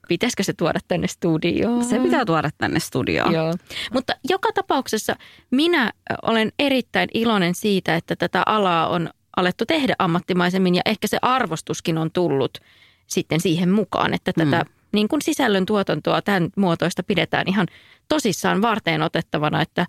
Pitäisikö 0.08 0.42
se 0.42 0.52
tuoda 0.52 0.78
tänne 0.88 1.06
studioon? 1.06 1.84
Se 1.84 1.98
pitää 1.98 2.24
tuoda 2.24 2.50
tänne 2.58 2.80
studioon. 2.80 3.34
Joo. 3.34 3.54
Mutta 3.92 4.12
joka 4.28 4.52
tapauksessa 4.52 5.16
minä 5.50 5.92
olen 6.22 6.52
erittäin 6.58 7.08
iloinen 7.14 7.54
siitä, 7.54 7.96
että 7.96 8.16
tätä 8.16 8.42
alaa 8.46 8.88
on 8.88 9.10
alettu 9.36 9.66
tehdä 9.66 9.94
ammattimaisemmin 9.98 10.74
ja 10.74 10.82
ehkä 10.86 11.06
se 11.06 11.18
arvostuskin 11.22 11.98
on 11.98 12.10
tullut 12.10 12.58
sitten 13.06 13.40
siihen 13.40 13.70
mukaan, 13.70 14.14
että 14.14 14.32
tätä 14.32 14.58
mm. 14.58 14.70
Niin 14.94 15.08
kuin 15.08 15.22
sisällön 15.22 15.66
tuotantoa 15.66 16.22
tämän 16.22 16.48
muotoista 16.56 17.02
pidetään 17.02 17.48
ihan 17.48 17.66
tosissaan 18.08 18.62
varteen 18.62 19.02
otettavana, 19.02 19.62
että, 19.62 19.86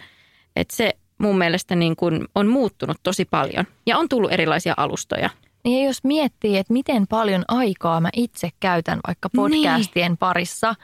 että 0.56 0.76
se 0.76 0.94
mun 1.18 1.38
mielestä 1.38 1.76
niin 1.76 1.96
kuin 1.96 2.28
on 2.36 2.48
muuttunut 2.48 2.98
tosi 3.04 3.26
paljon 3.26 3.66
ja 3.86 3.98
on 3.98 4.10
tullut 4.10 4.32
erilaisia 4.32 4.74
alustoja. 4.78 5.30
Niin 5.64 5.82
ja 5.82 5.90
jos 5.90 6.04
miettii, 6.04 6.58
että 6.58 6.74
miten 6.74 7.08
paljon 7.08 7.46
aikaa 7.48 8.02
mä 8.02 8.10
itse 8.16 8.50
käytän 8.60 9.00
vaikka 9.08 9.30
podcastien 9.36 10.12
niin. 10.12 10.18
parissa, 10.18 10.76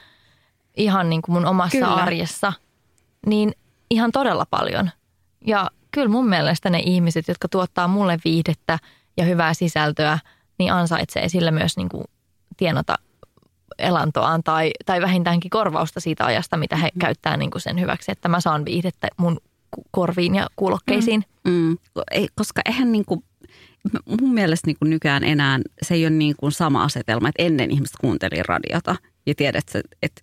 ihan 0.76 1.10
niin 1.10 1.22
kuin 1.22 1.34
mun 1.34 1.46
omassa 1.46 1.78
kyllä. 1.78 1.94
arjessa, 1.94 2.52
niin 3.26 3.52
ihan 3.90 4.12
todella 4.12 4.46
paljon. 4.50 4.90
Ja 5.46 5.70
kyllä 5.90 6.08
mun 6.08 6.28
mielestä 6.28 6.70
ne 6.70 6.82
ihmiset, 6.86 7.28
jotka 7.28 7.48
tuottaa 7.48 7.88
mulle 7.88 8.18
viihdettä 8.24 8.78
ja 9.16 9.24
hyvää 9.24 9.54
sisältöä, 9.54 10.18
niin 10.58 10.72
ansaitsee 10.72 11.28
sillä 11.28 11.50
myös 11.50 11.76
niin 11.76 11.88
kuin 11.88 12.04
tienata 12.56 12.94
elantoaan 13.78 14.42
tai, 14.42 14.70
tai 14.86 15.00
vähintäänkin 15.00 15.50
korvausta 15.50 16.00
siitä 16.00 16.24
ajasta, 16.24 16.56
mitä 16.56 16.76
he 16.76 16.86
mm-hmm. 16.86 16.98
käyttää 16.98 17.36
niin 17.36 17.50
kuin 17.50 17.62
sen 17.62 17.80
hyväksi, 17.80 18.12
että 18.12 18.28
mä 18.28 18.40
saan 18.40 18.64
viihdettä 18.64 19.08
mun 19.16 19.40
korviin 19.90 20.34
ja 20.34 20.46
kuulokkeisiin. 20.56 21.24
Mm, 21.44 21.78
ei, 22.10 22.28
koska 22.34 22.62
eihän 22.66 22.92
niin 22.92 23.04
kuin, 23.04 23.24
mun 24.20 24.34
mielestä 24.34 24.66
niin 24.66 24.76
kuin 24.78 24.90
nykyään 24.90 25.24
enää 25.24 25.60
se 25.82 25.94
ei 25.94 26.04
ole 26.04 26.10
niin 26.10 26.34
kuin 26.36 26.52
sama 26.52 26.84
asetelma, 26.84 27.28
että 27.28 27.42
ennen 27.42 27.70
ihmiset 27.70 27.96
kuunteli 28.00 28.42
radiota 28.42 28.96
ja 29.26 29.34
tiedät, 29.34 29.64
että, 29.76 29.88
että, 30.02 30.22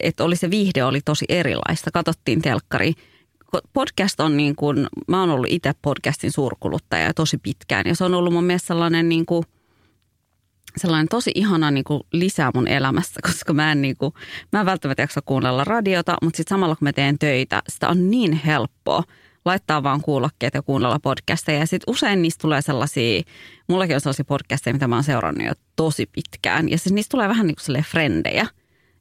että 0.00 0.24
oli 0.24 0.36
se 0.36 0.50
viihde 0.50 0.84
oli 0.84 1.00
tosi 1.04 1.24
erilaista. 1.28 1.90
Katsottiin 1.90 2.42
telkkari. 2.42 2.92
Podcast 3.72 4.20
on 4.20 4.36
niin 4.36 4.56
kuin, 4.56 4.86
mä 5.08 5.20
oon 5.20 5.30
ollut 5.30 5.46
itse 5.50 5.72
podcastin 5.82 6.32
suurkuluttaja 6.32 7.14
tosi 7.14 7.38
pitkään 7.38 7.84
ja 7.86 7.96
se 7.96 8.04
on 8.04 8.14
ollut 8.14 8.32
mun 8.32 8.44
mielestä 8.44 8.66
sellainen 8.66 9.08
niin 9.08 9.26
kuin, 9.26 9.44
sellainen 10.76 11.08
tosi 11.08 11.30
ihana 11.34 11.70
niin 11.70 11.84
kuin 11.84 12.02
lisää 12.12 12.50
mun 12.54 12.68
elämässä, 12.68 13.20
koska 13.28 13.52
mä 13.52 13.72
en, 13.72 13.82
niin 13.82 13.96
kuin, 13.96 14.14
mä 14.52 14.60
en 14.60 14.66
välttämättä 14.66 15.02
jaksa 15.02 15.20
kuunnella 15.22 15.64
radiota, 15.64 16.16
mutta 16.22 16.36
sitten 16.36 16.54
samalla 16.54 16.76
kun 16.76 16.86
mä 16.86 16.92
teen 16.92 17.18
töitä, 17.18 17.62
sitä 17.68 17.88
on 17.88 18.10
niin 18.10 18.32
helppoa 18.32 19.02
laittaa 19.44 19.82
vaan 19.82 20.00
kuulokkeet 20.00 20.54
ja 20.54 20.62
kuunnella 20.62 20.98
podcasteja. 20.98 21.58
Ja 21.58 21.66
sitten 21.66 21.92
usein 21.92 22.22
niistä 22.22 22.42
tulee 22.42 22.62
sellaisia, 22.62 23.22
mullakin 23.68 23.94
on 23.94 24.00
sellaisia 24.00 24.24
podcasteja, 24.24 24.74
mitä 24.74 24.88
mä 24.88 24.94
oon 24.94 25.04
seurannut 25.04 25.46
jo 25.46 25.52
tosi 25.76 26.06
pitkään. 26.06 26.68
Ja 26.68 26.78
siis 26.78 26.92
niistä 26.92 27.10
tulee 27.10 27.28
vähän 27.28 27.46
niin 27.46 27.56
kuin 27.66 27.82
frendejä. 27.82 28.46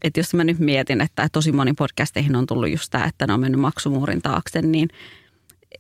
Että 0.02 0.20
jos 0.20 0.34
mä 0.34 0.44
nyt 0.44 0.60
mietin, 0.60 1.02
että 1.02 1.28
tosi 1.32 1.52
moni 1.52 1.74
podcasteihin 1.74 2.36
on 2.36 2.46
tullut 2.46 2.70
just 2.70 2.92
tämä, 2.92 3.06
että 3.06 3.28
ne 3.28 3.34
on 3.34 3.40
mennyt 3.40 3.62
maksumuurin 3.62 4.22
taakse, 4.22 4.62
niin 4.62 4.90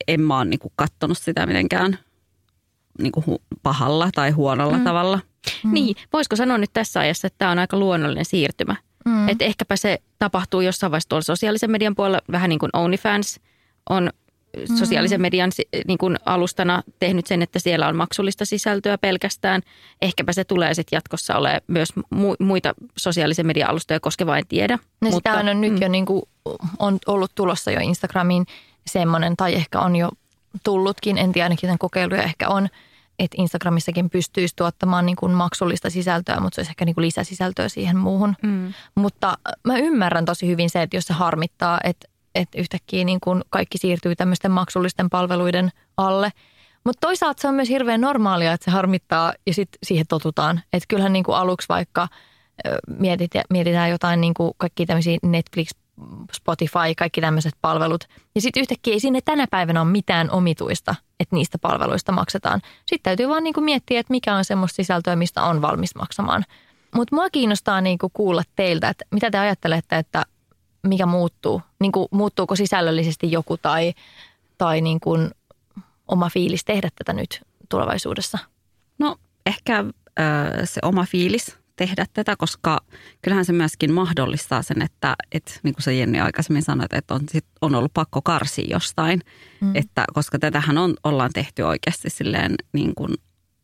en 0.07 0.21
mä 0.21 0.37
oon 0.37 0.49
niin 0.49 0.59
kuin 0.59 0.73
kattonut 0.75 1.17
sitä 1.17 1.45
mitenkään 1.45 1.99
niin 2.99 3.11
kuin 3.11 3.25
pahalla 3.63 4.09
tai 4.15 4.31
huonolla 4.31 4.77
mm. 4.77 4.83
tavalla. 4.83 5.19
Mm. 5.63 5.73
Niin, 5.73 5.95
voisiko 6.13 6.35
sanoa 6.35 6.57
nyt 6.57 6.73
tässä 6.73 6.99
ajassa, 6.99 7.27
että 7.27 7.37
tämä 7.37 7.51
on 7.51 7.59
aika 7.59 7.77
luonnollinen 7.77 8.25
siirtymä. 8.25 8.75
Mm. 9.05 9.29
Että 9.29 9.45
ehkäpä 9.45 9.75
se 9.75 9.97
tapahtuu 10.19 10.61
jossain 10.61 10.91
vaiheessa 10.91 11.09
tuolla 11.09 11.23
sosiaalisen 11.23 11.71
median 11.71 11.95
puolella, 11.95 12.21
vähän 12.31 12.49
niin 12.49 12.59
kuin 12.59 12.69
OnlyFans 12.73 13.39
on 13.89 14.09
Mm. 14.69 14.75
sosiaalisen 14.77 15.21
median 15.21 15.51
niin 15.87 15.97
kuin 15.97 16.17
alustana 16.25 16.83
tehnyt 16.99 17.27
sen, 17.27 17.41
että 17.41 17.59
siellä 17.59 17.87
on 17.87 17.95
maksullista 17.95 18.45
sisältöä 18.45 18.97
pelkästään. 18.97 19.61
Ehkäpä 20.01 20.33
se 20.33 20.43
tulee 20.43 20.73
sitten 20.73 20.97
jatkossa 20.97 21.35
ole 21.35 21.61
myös 21.67 21.89
mu- 22.15 22.35
muita 22.39 22.73
sosiaalisen 22.97 23.45
median 23.47 23.69
alustoja 23.69 23.99
koskeva, 23.99 24.37
en 24.37 24.47
tiedä. 24.47 24.79
No 25.01 25.09
Mutta, 25.09 25.33
on 25.33 25.61
nyt 25.61 25.73
mm. 25.73 25.81
jo 25.81 25.87
niin 25.87 26.05
kuin, 26.05 26.23
on 26.79 26.97
ollut 27.07 27.31
tulossa 27.35 27.71
jo 27.71 27.79
Instagramiin 27.79 28.45
semmoinen, 28.87 29.37
tai 29.37 29.55
ehkä 29.55 29.79
on 29.79 29.95
jo 29.95 30.09
tullutkin, 30.63 31.17
en 31.17 31.31
tiedä 31.31 31.45
ainakin 31.45 31.69
sen 31.69 31.79
kokeiluja 31.79 32.23
ehkä 32.23 32.49
on, 32.49 32.67
että 33.19 33.41
Instagramissakin 33.41 34.09
pystyisi 34.09 34.55
tuottamaan 34.55 35.05
niin 35.05 35.15
kuin 35.15 35.31
maksullista 35.31 35.89
sisältöä, 35.89 36.39
mutta 36.39 36.55
se 36.55 36.61
olisi 36.61 36.71
ehkä 36.71 36.85
niin 36.85 36.95
kuin 36.95 37.05
lisäsisältöä 37.05 37.69
siihen 37.69 37.97
muuhun. 37.97 38.35
Mm. 38.43 38.73
Mutta 38.95 39.37
mä 39.67 39.77
ymmärrän 39.77 40.25
tosi 40.25 40.47
hyvin 40.47 40.69
se, 40.69 40.81
että 40.81 40.97
jos 40.97 41.05
se 41.05 41.13
harmittaa, 41.13 41.79
että, 41.83 42.07
että 42.35 42.57
yhtäkkiä 42.57 43.03
niin 43.03 43.19
kuin 43.19 43.43
kaikki 43.49 43.77
siirtyy 43.77 44.15
tämmöisten 44.15 44.51
maksullisten 44.51 45.09
palveluiden 45.09 45.71
alle. 45.97 46.31
Mutta 46.83 47.07
toisaalta 47.07 47.41
se 47.41 47.47
on 47.47 47.53
myös 47.53 47.69
hirveän 47.69 48.01
normaalia, 48.01 48.53
että 48.53 48.65
se 48.65 48.71
harmittaa 48.71 49.33
ja 49.47 49.53
sitten 49.53 49.79
siihen 49.83 50.05
totutaan. 50.09 50.61
Että 50.73 50.85
kyllähän 50.87 51.13
niin 51.13 51.23
kuin 51.23 51.35
aluksi 51.35 51.69
vaikka 51.69 52.07
mietit, 52.99 53.31
mietitään 53.49 53.89
jotain 53.89 54.21
niin 54.21 54.33
kuin 54.33 54.53
kaikki 54.57 54.85
tämmöisiä 54.85 55.17
Netflix, 55.23 55.69
Spotify, 56.33 56.95
kaikki 56.97 57.21
tämmöiset 57.21 57.53
palvelut. 57.61 58.07
Ja 58.35 58.41
sitten 58.41 58.61
yhtäkkiä 58.61 58.93
ei 58.93 58.99
sinne 58.99 59.19
tänä 59.25 59.47
päivänä 59.51 59.81
ole 59.81 59.89
mitään 59.89 60.31
omituista, 60.31 60.95
että 61.19 61.35
niistä 61.35 61.57
palveluista 61.57 62.11
maksetaan. 62.11 62.61
Sitten 62.77 63.03
täytyy 63.03 63.29
vaan 63.29 63.43
niin 63.43 63.53
kuin 63.53 63.63
miettiä, 63.63 63.99
että 63.99 64.11
mikä 64.11 64.35
on 64.35 64.45
semmoista 64.45 64.75
sisältöä, 64.75 65.15
mistä 65.15 65.43
on 65.43 65.61
valmis 65.61 65.95
maksamaan. 65.95 66.45
Mutta 66.95 67.15
mua 67.15 67.29
kiinnostaa 67.29 67.81
niin 67.81 67.97
kuin 67.97 68.11
kuulla 68.13 68.43
teiltä, 68.55 68.89
että 68.89 69.05
mitä 69.11 69.31
te 69.31 69.37
ajattelette, 69.37 69.97
että 69.97 70.23
mikä 70.83 71.05
muuttuu? 71.05 71.61
Niin 71.79 71.91
kuin, 71.91 72.07
muuttuuko 72.11 72.55
sisällöllisesti 72.55 73.31
joku 73.31 73.57
tai, 73.57 73.93
tai 74.57 74.81
niin 74.81 74.99
kuin 74.99 75.31
oma 76.07 76.29
fiilis 76.29 76.65
tehdä 76.65 76.89
tätä 76.95 77.13
nyt 77.13 77.41
tulevaisuudessa? 77.69 78.37
No 78.99 79.15
ehkä 79.45 79.79
äh, 79.79 79.85
se 80.63 80.79
oma 80.83 81.05
fiilis 81.05 81.60
tehdä 81.81 82.05
tätä, 82.13 82.35
koska 82.35 82.79
kyllähän 83.21 83.45
se 83.45 83.53
myöskin 83.53 83.93
mahdollistaa 83.93 84.61
sen, 84.61 84.81
että, 84.81 85.15
että 85.31 85.51
niin 85.63 85.73
kuin 85.73 85.83
sä 85.83 85.91
Jenni 85.91 86.19
aikaisemmin 86.19 86.63
sanoit, 86.63 86.93
että 86.93 87.13
on, 87.13 87.21
sit, 87.31 87.45
on 87.61 87.75
ollut 87.75 87.93
pakko 87.93 88.21
karsia 88.21 88.67
jostain, 88.69 89.21
mm. 89.61 89.75
että, 89.75 90.05
koska 90.13 90.39
tätähän 90.39 90.77
on, 90.77 90.93
ollaan 91.03 91.29
tehty 91.33 91.61
oikeasti 91.61 92.09
silleen 92.09 92.55
niin 92.73 92.95
kuin 92.95 93.13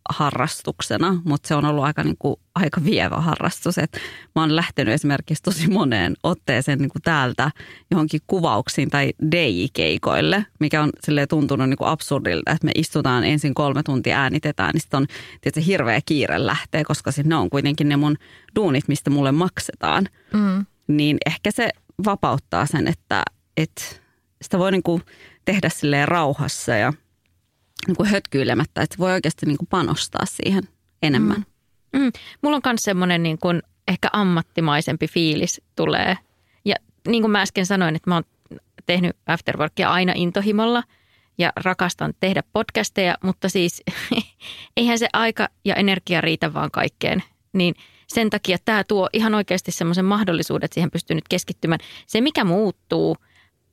harrastuksena, 0.09 1.21
mutta 1.25 1.47
se 1.47 1.55
on 1.55 1.65
ollut 1.65 1.83
aika, 1.83 2.03
niin 2.03 2.17
kuin, 2.19 2.35
aika 2.55 2.83
vievä 2.83 3.15
harrastus. 3.15 3.77
Et 3.77 3.97
mä 4.35 4.41
oon 4.41 4.55
lähtenyt 4.55 4.93
esimerkiksi 4.93 5.43
tosi 5.43 5.67
moneen 5.67 6.15
otteeseen 6.23 6.79
niin 6.79 6.89
kuin 6.89 7.01
täältä 7.01 7.51
johonkin 7.91 8.21
kuvauksiin 8.27 8.89
tai 8.89 9.13
DJ-keikoille, 9.31 10.45
mikä 10.59 10.83
on 10.83 10.89
silleen 11.05 11.27
tuntunut 11.27 11.69
niin 11.69 11.77
kuin 11.77 11.87
absurdilta, 11.87 12.51
että 12.51 12.65
me 12.65 12.71
istutaan 12.75 13.23
ensin 13.23 13.53
kolme 13.53 13.83
tuntia 13.83 14.21
äänitetään, 14.21 14.73
niin 14.73 14.81
sitten 14.81 14.97
on 14.97 15.07
tietysti 15.41 15.71
hirveä 15.71 15.99
kiire 16.05 16.45
lähtee, 16.45 16.83
koska 16.83 17.11
sinne 17.11 17.35
on 17.35 17.49
kuitenkin 17.49 17.89
ne 17.89 17.97
mun 17.97 18.15
duunit, 18.55 18.87
mistä 18.87 19.09
mulle 19.09 19.31
maksetaan. 19.31 20.07
Mm. 20.33 20.65
Niin 20.87 21.17
ehkä 21.25 21.51
se 21.51 21.69
vapauttaa 22.05 22.65
sen, 22.65 22.87
että, 22.87 23.23
että 23.57 23.83
sitä 24.41 24.59
voi 24.59 24.71
niin 24.71 24.83
kuin 24.83 25.01
tehdä 25.45 25.69
silleen 25.69 26.07
rauhassa 26.07 26.75
ja– 26.75 26.93
niin 27.87 27.97
kuin 27.97 28.09
hötkyilemättä, 28.09 28.81
että 28.81 28.95
voi 28.99 29.11
oikeasti 29.11 29.45
niin 29.45 29.57
kuin 29.57 29.67
panostaa 29.67 30.25
siihen 30.25 30.63
enemmän. 31.01 31.45
Mm. 31.93 31.99
Mm. 31.99 32.11
Mulla 32.41 32.55
on 32.55 32.61
myös 32.65 32.83
semmoinen 32.83 33.23
niin 33.23 33.37
kuin 33.37 33.61
ehkä 33.87 34.09
ammattimaisempi 34.13 35.07
fiilis 35.07 35.61
tulee. 35.75 36.17
Ja 36.65 36.75
niin 37.07 37.23
kuin 37.23 37.31
mä 37.31 37.41
äsken 37.41 37.65
sanoin, 37.65 37.95
että 37.95 38.09
mä 38.09 38.15
oon 38.15 38.23
tehnyt 38.85 39.15
afterworkia 39.25 39.89
aina 39.89 40.13
intohimolla 40.15 40.83
ja 41.37 41.53
rakastan 41.55 42.13
tehdä 42.19 42.43
podcasteja, 42.53 43.17
mutta 43.23 43.49
siis 43.49 43.83
eihän 44.77 44.99
se 44.99 45.07
aika 45.13 45.49
ja 45.65 45.75
energia 45.75 46.21
riitä 46.21 46.53
vaan 46.53 46.71
kaikkeen. 46.71 47.23
Niin 47.53 47.75
sen 48.07 48.29
takia 48.29 48.57
tämä 48.65 48.83
tuo 48.83 49.09
ihan 49.13 49.35
oikeasti 49.35 49.71
semmoisen 49.71 50.05
mahdollisuuden, 50.05 50.65
että 50.65 50.73
siihen 50.73 50.91
pystyy 50.91 51.15
nyt 51.15 51.27
keskittymään. 51.27 51.79
Se, 52.07 52.21
mikä 52.21 52.43
muuttuu, 52.43 53.17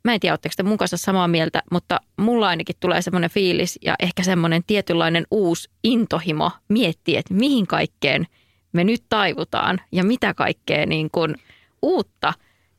mä 0.05 0.15
en 0.15 0.21
tiedä, 0.21 0.33
oletteko 0.33 0.53
te 0.57 0.63
mun 0.63 0.79
kanssa 0.79 0.97
samaa 0.97 1.29
mieltä, 1.29 1.63
mutta 1.71 2.01
mulla 2.17 2.49
ainakin 2.49 2.77
tulee 2.81 3.03
semmoinen 3.03 3.31
fiilis 3.31 3.79
ja 3.83 3.95
ehkä 4.01 4.23
semmoinen 4.23 4.65
tietynlainen 4.67 5.27
uusi 5.31 5.71
intohimo 5.85 6.51
miettiä, 6.69 7.19
että 7.19 7.35
mihin 7.35 7.67
kaikkeen 7.67 8.27
me 8.73 8.85
nyt 8.85 9.03
taivutaan 9.09 9.81
ja 9.93 10.05
mitä 10.05 10.35
kaikkea 10.35 10.87
niin 10.87 11.11
kuin 11.11 11.35
uutta 11.83 12.35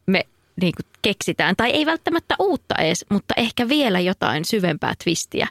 me 0.06 0.26
niin 0.62 0.74
kuin 0.78 0.92
keksitään. 1.02 1.56
Tai 1.56 1.70
ei 1.70 1.86
välttämättä 1.86 2.36
uutta 2.40 2.76
edes, 2.76 3.06
mutta 3.10 3.34
ehkä 3.38 3.70
vielä 3.70 4.00
jotain 4.00 4.46
syvempää 4.46 4.94
twistiä. 5.04 5.48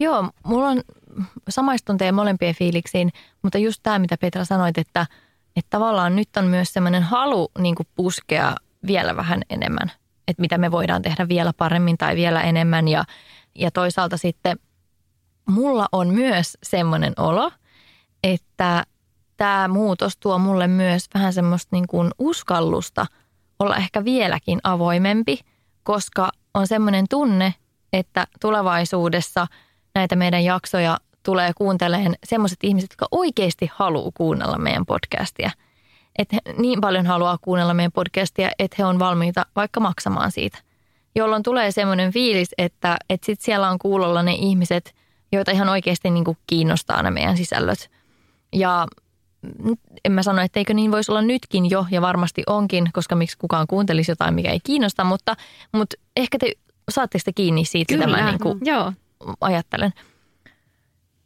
Joo, 0.00 0.30
mulla 0.44 0.68
on 0.68 0.82
samaistun 1.48 1.98
teidän 1.98 2.14
molempien 2.14 2.54
fiiliksiin, 2.54 3.12
mutta 3.42 3.58
just 3.58 3.80
tämä, 3.82 3.98
mitä 3.98 4.16
Petra 4.16 4.44
sanoit, 4.44 4.78
että, 4.78 5.06
että 5.56 5.70
tavallaan 5.70 6.16
nyt 6.16 6.28
on 6.36 6.44
myös 6.44 6.72
semmoinen 6.72 7.02
halu 7.02 7.50
niin 7.58 7.74
kuin 7.74 7.86
puskea 7.94 8.54
vielä 8.86 9.16
vähän 9.16 9.42
enemmän. 9.50 9.92
Että 10.28 10.40
mitä 10.40 10.58
me 10.58 10.70
voidaan 10.70 11.02
tehdä 11.02 11.28
vielä 11.28 11.52
paremmin 11.56 11.98
tai 11.98 12.16
vielä 12.16 12.42
enemmän. 12.42 12.88
Ja, 12.88 13.04
ja 13.54 13.70
toisaalta 13.70 14.16
sitten 14.16 14.58
mulla 15.48 15.88
on 15.92 16.08
myös 16.08 16.58
semmoinen 16.62 17.12
olo, 17.16 17.50
että 18.22 18.86
tämä 19.36 19.68
muutos 19.68 20.16
tuo 20.16 20.38
mulle 20.38 20.66
myös 20.66 21.04
vähän 21.14 21.32
semmoista 21.32 21.68
niin 21.72 21.86
kuin 21.86 22.10
uskallusta 22.18 23.06
olla 23.58 23.76
ehkä 23.76 24.04
vieläkin 24.04 24.60
avoimempi, 24.64 25.40
koska 25.82 26.30
on 26.54 26.66
semmoinen 26.66 27.06
tunne, 27.10 27.54
että 27.92 28.26
tulevaisuudessa 28.40 29.46
näitä 29.94 30.16
meidän 30.16 30.44
jaksoja 30.44 30.98
tulee 31.22 31.52
kuunteleen 31.56 32.14
semmoiset 32.24 32.58
ihmiset, 32.62 32.90
jotka 32.90 33.08
oikeasti 33.10 33.70
haluaa 33.74 34.10
kuunnella 34.14 34.58
meidän 34.58 34.86
podcastia. 34.86 35.50
Että 36.18 36.36
he 36.36 36.54
niin 36.58 36.80
paljon 36.80 37.06
haluaa 37.06 37.38
kuunnella 37.40 37.74
meidän 37.74 37.92
podcastia, 37.92 38.50
että 38.58 38.76
he 38.78 38.84
on 38.84 38.98
valmiita 38.98 39.46
vaikka 39.56 39.80
maksamaan 39.80 40.32
siitä. 40.32 40.58
Jolloin 41.14 41.42
tulee 41.42 41.70
semmoinen 41.70 42.12
fiilis, 42.12 42.48
että, 42.58 42.96
että 43.10 43.26
sit 43.26 43.40
siellä 43.40 43.70
on 43.70 43.78
kuulolla 43.78 44.22
ne 44.22 44.32
ihmiset, 44.32 44.94
joita 45.32 45.50
ihan 45.50 45.68
oikeasti 45.68 46.10
niin 46.10 46.24
kuin 46.24 46.38
kiinnostaa 46.46 47.02
nämä 47.02 47.14
meidän 47.14 47.36
sisällöt. 47.36 47.90
Ja 48.52 48.86
en 50.04 50.12
mä 50.12 50.22
sano, 50.22 50.42
että 50.42 50.60
eikö 50.60 50.74
niin 50.74 50.92
voisi 50.92 51.12
olla 51.12 51.22
nytkin 51.22 51.70
jo, 51.70 51.86
ja 51.90 52.02
varmasti 52.02 52.42
onkin, 52.46 52.90
koska 52.92 53.14
miksi 53.14 53.38
kukaan 53.38 53.66
kuuntelisi 53.66 54.10
jotain, 54.10 54.34
mikä 54.34 54.50
ei 54.50 54.60
kiinnosta, 54.64 55.04
mutta, 55.04 55.36
mutta 55.72 55.96
ehkä 56.16 56.38
te 56.38 56.52
saatte 56.90 57.18
sitä 57.18 57.32
kiinni 57.34 57.64
siitä, 57.64 57.94
Kyllä, 57.94 58.06
mitä 58.06 58.22
mä 58.22 58.30
niin 58.30 58.40
kuin 58.40 58.58
joo. 58.62 58.92
ajattelen. 59.40 59.92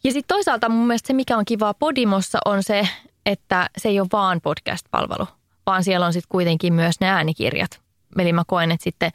Ja 0.05 0.12
sitten 0.12 0.37
toisaalta 0.37 0.69
mun 0.69 0.87
mielestä 0.87 1.07
se, 1.07 1.12
mikä 1.12 1.37
on 1.37 1.45
kivaa 1.45 1.75
Podimossa, 1.75 2.38
on 2.45 2.62
se, 2.62 2.88
että 3.26 3.71
se 3.78 3.88
ei 3.88 4.00
ole 4.00 4.09
vaan 4.12 4.40
podcast-palvelu, 4.40 5.26
vaan 5.66 5.85
siellä 5.85 6.06
on 6.06 6.12
sitten 6.12 6.28
kuitenkin 6.28 6.75
myös 6.75 7.00
ne 7.00 7.09
äänikirjat. 7.09 7.80
Eli 8.18 8.33
mä 8.33 8.42
koen, 8.47 8.71
että 8.73 8.85
sitten 8.85 9.11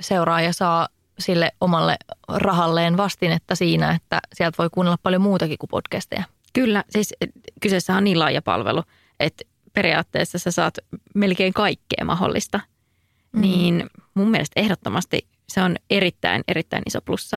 seuraaja 0.00 0.52
saa 0.52 0.88
sille 1.18 1.52
omalle 1.60 1.96
rahalleen 2.28 2.96
vastinetta 2.96 3.54
siinä, 3.54 3.90
että 3.90 4.20
sieltä 4.34 4.58
voi 4.58 4.68
kuunnella 4.72 4.98
paljon 5.02 5.22
muutakin 5.22 5.58
kuin 5.58 5.68
podcasteja. 5.70 6.24
Kyllä, 6.52 6.84
siis 6.90 7.14
kyseessä 7.60 7.96
on 7.96 8.04
niin 8.04 8.18
laaja 8.18 8.42
palvelu, 8.42 8.82
että 9.20 9.44
periaatteessa 9.72 10.38
sä 10.38 10.50
saat 10.50 10.78
melkein 11.14 11.52
kaikkea 11.52 12.04
mahdollista. 12.04 12.60
Mm. 13.32 13.40
Niin 13.40 13.86
mun 14.14 14.30
mielestä 14.30 14.60
ehdottomasti 14.60 15.26
se 15.48 15.62
on 15.62 15.76
erittäin, 15.90 16.44
erittäin 16.48 16.82
iso 16.86 17.00
plussa. 17.00 17.36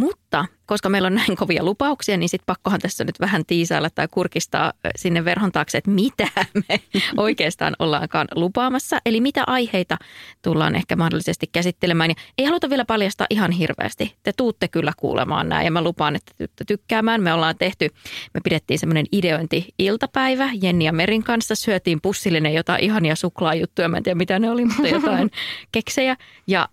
Mutta 0.00 0.44
koska 0.66 0.88
meillä 0.88 1.06
on 1.06 1.14
näin 1.14 1.36
kovia 1.36 1.64
lupauksia, 1.64 2.16
niin 2.16 2.28
sitten 2.28 2.46
pakkohan 2.46 2.80
tässä 2.80 3.04
nyt 3.04 3.20
vähän 3.20 3.46
tiisailla 3.46 3.90
tai 3.90 4.08
kurkistaa 4.10 4.72
sinne 4.96 5.24
verhon 5.24 5.52
taakse, 5.52 5.78
että 5.78 5.90
mitä 5.90 6.28
me 6.54 6.80
oikeastaan 7.16 7.76
ollaankaan 7.78 8.28
lupaamassa. 8.34 8.98
Eli 9.06 9.20
mitä 9.20 9.44
aiheita 9.46 9.96
tullaan 10.42 10.74
ehkä 10.74 10.96
mahdollisesti 10.96 11.46
käsittelemään. 11.52 12.10
Ja 12.10 12.14
ei 12.38 12.44
haluta 12.44 12.70
vielä 12.70 12.84
paljastaa 12.84 13.26
ihan 13.30 13.50
hirveästi. 13.50 14.14
Te 14.22 14.32
tuutte 14.36 14.68
kyllä 14.68 14.92
kuulemaan 14.96 15.48
nämä 15.48 15.62
ja 15.62 15.70
mä 15.70 15.82
lupaan, 15.82 16.16
että 16.16 16.32
te 16.38 16.64
tykkäämään. 16.66 17.22
Me 17.22 17.34
ollaan 17.34 17.58
tehty, 17.58 17.88
me 18.34 18.40
pidettiin 18.44 18.78
semmoinen 18.78 19.06
ideointi-iltapäivä 19.12 20.50
Jenni 20.62 20.84
ja 20.84 20.92
Merin 20.92 21.24
kanssa. 21.24 21.54
Syötiin 21.54 22.00
pussillinen 22.02 22.54
jotain 22.54 22.84
ihania 22.84 23.16
suklaajuttuja. 23.16 23.88
Mä 23.88 23.96
en 23.96 24.02
tiedä 24.02 24.18
mitä 24.18 24.38
ne 24.38 24.50
oli, 24.50 24.64
mutta 24.64 24.88
jotain 24.88 25.30
keksejä. 25.72 26.16
Ja 26.46 26.68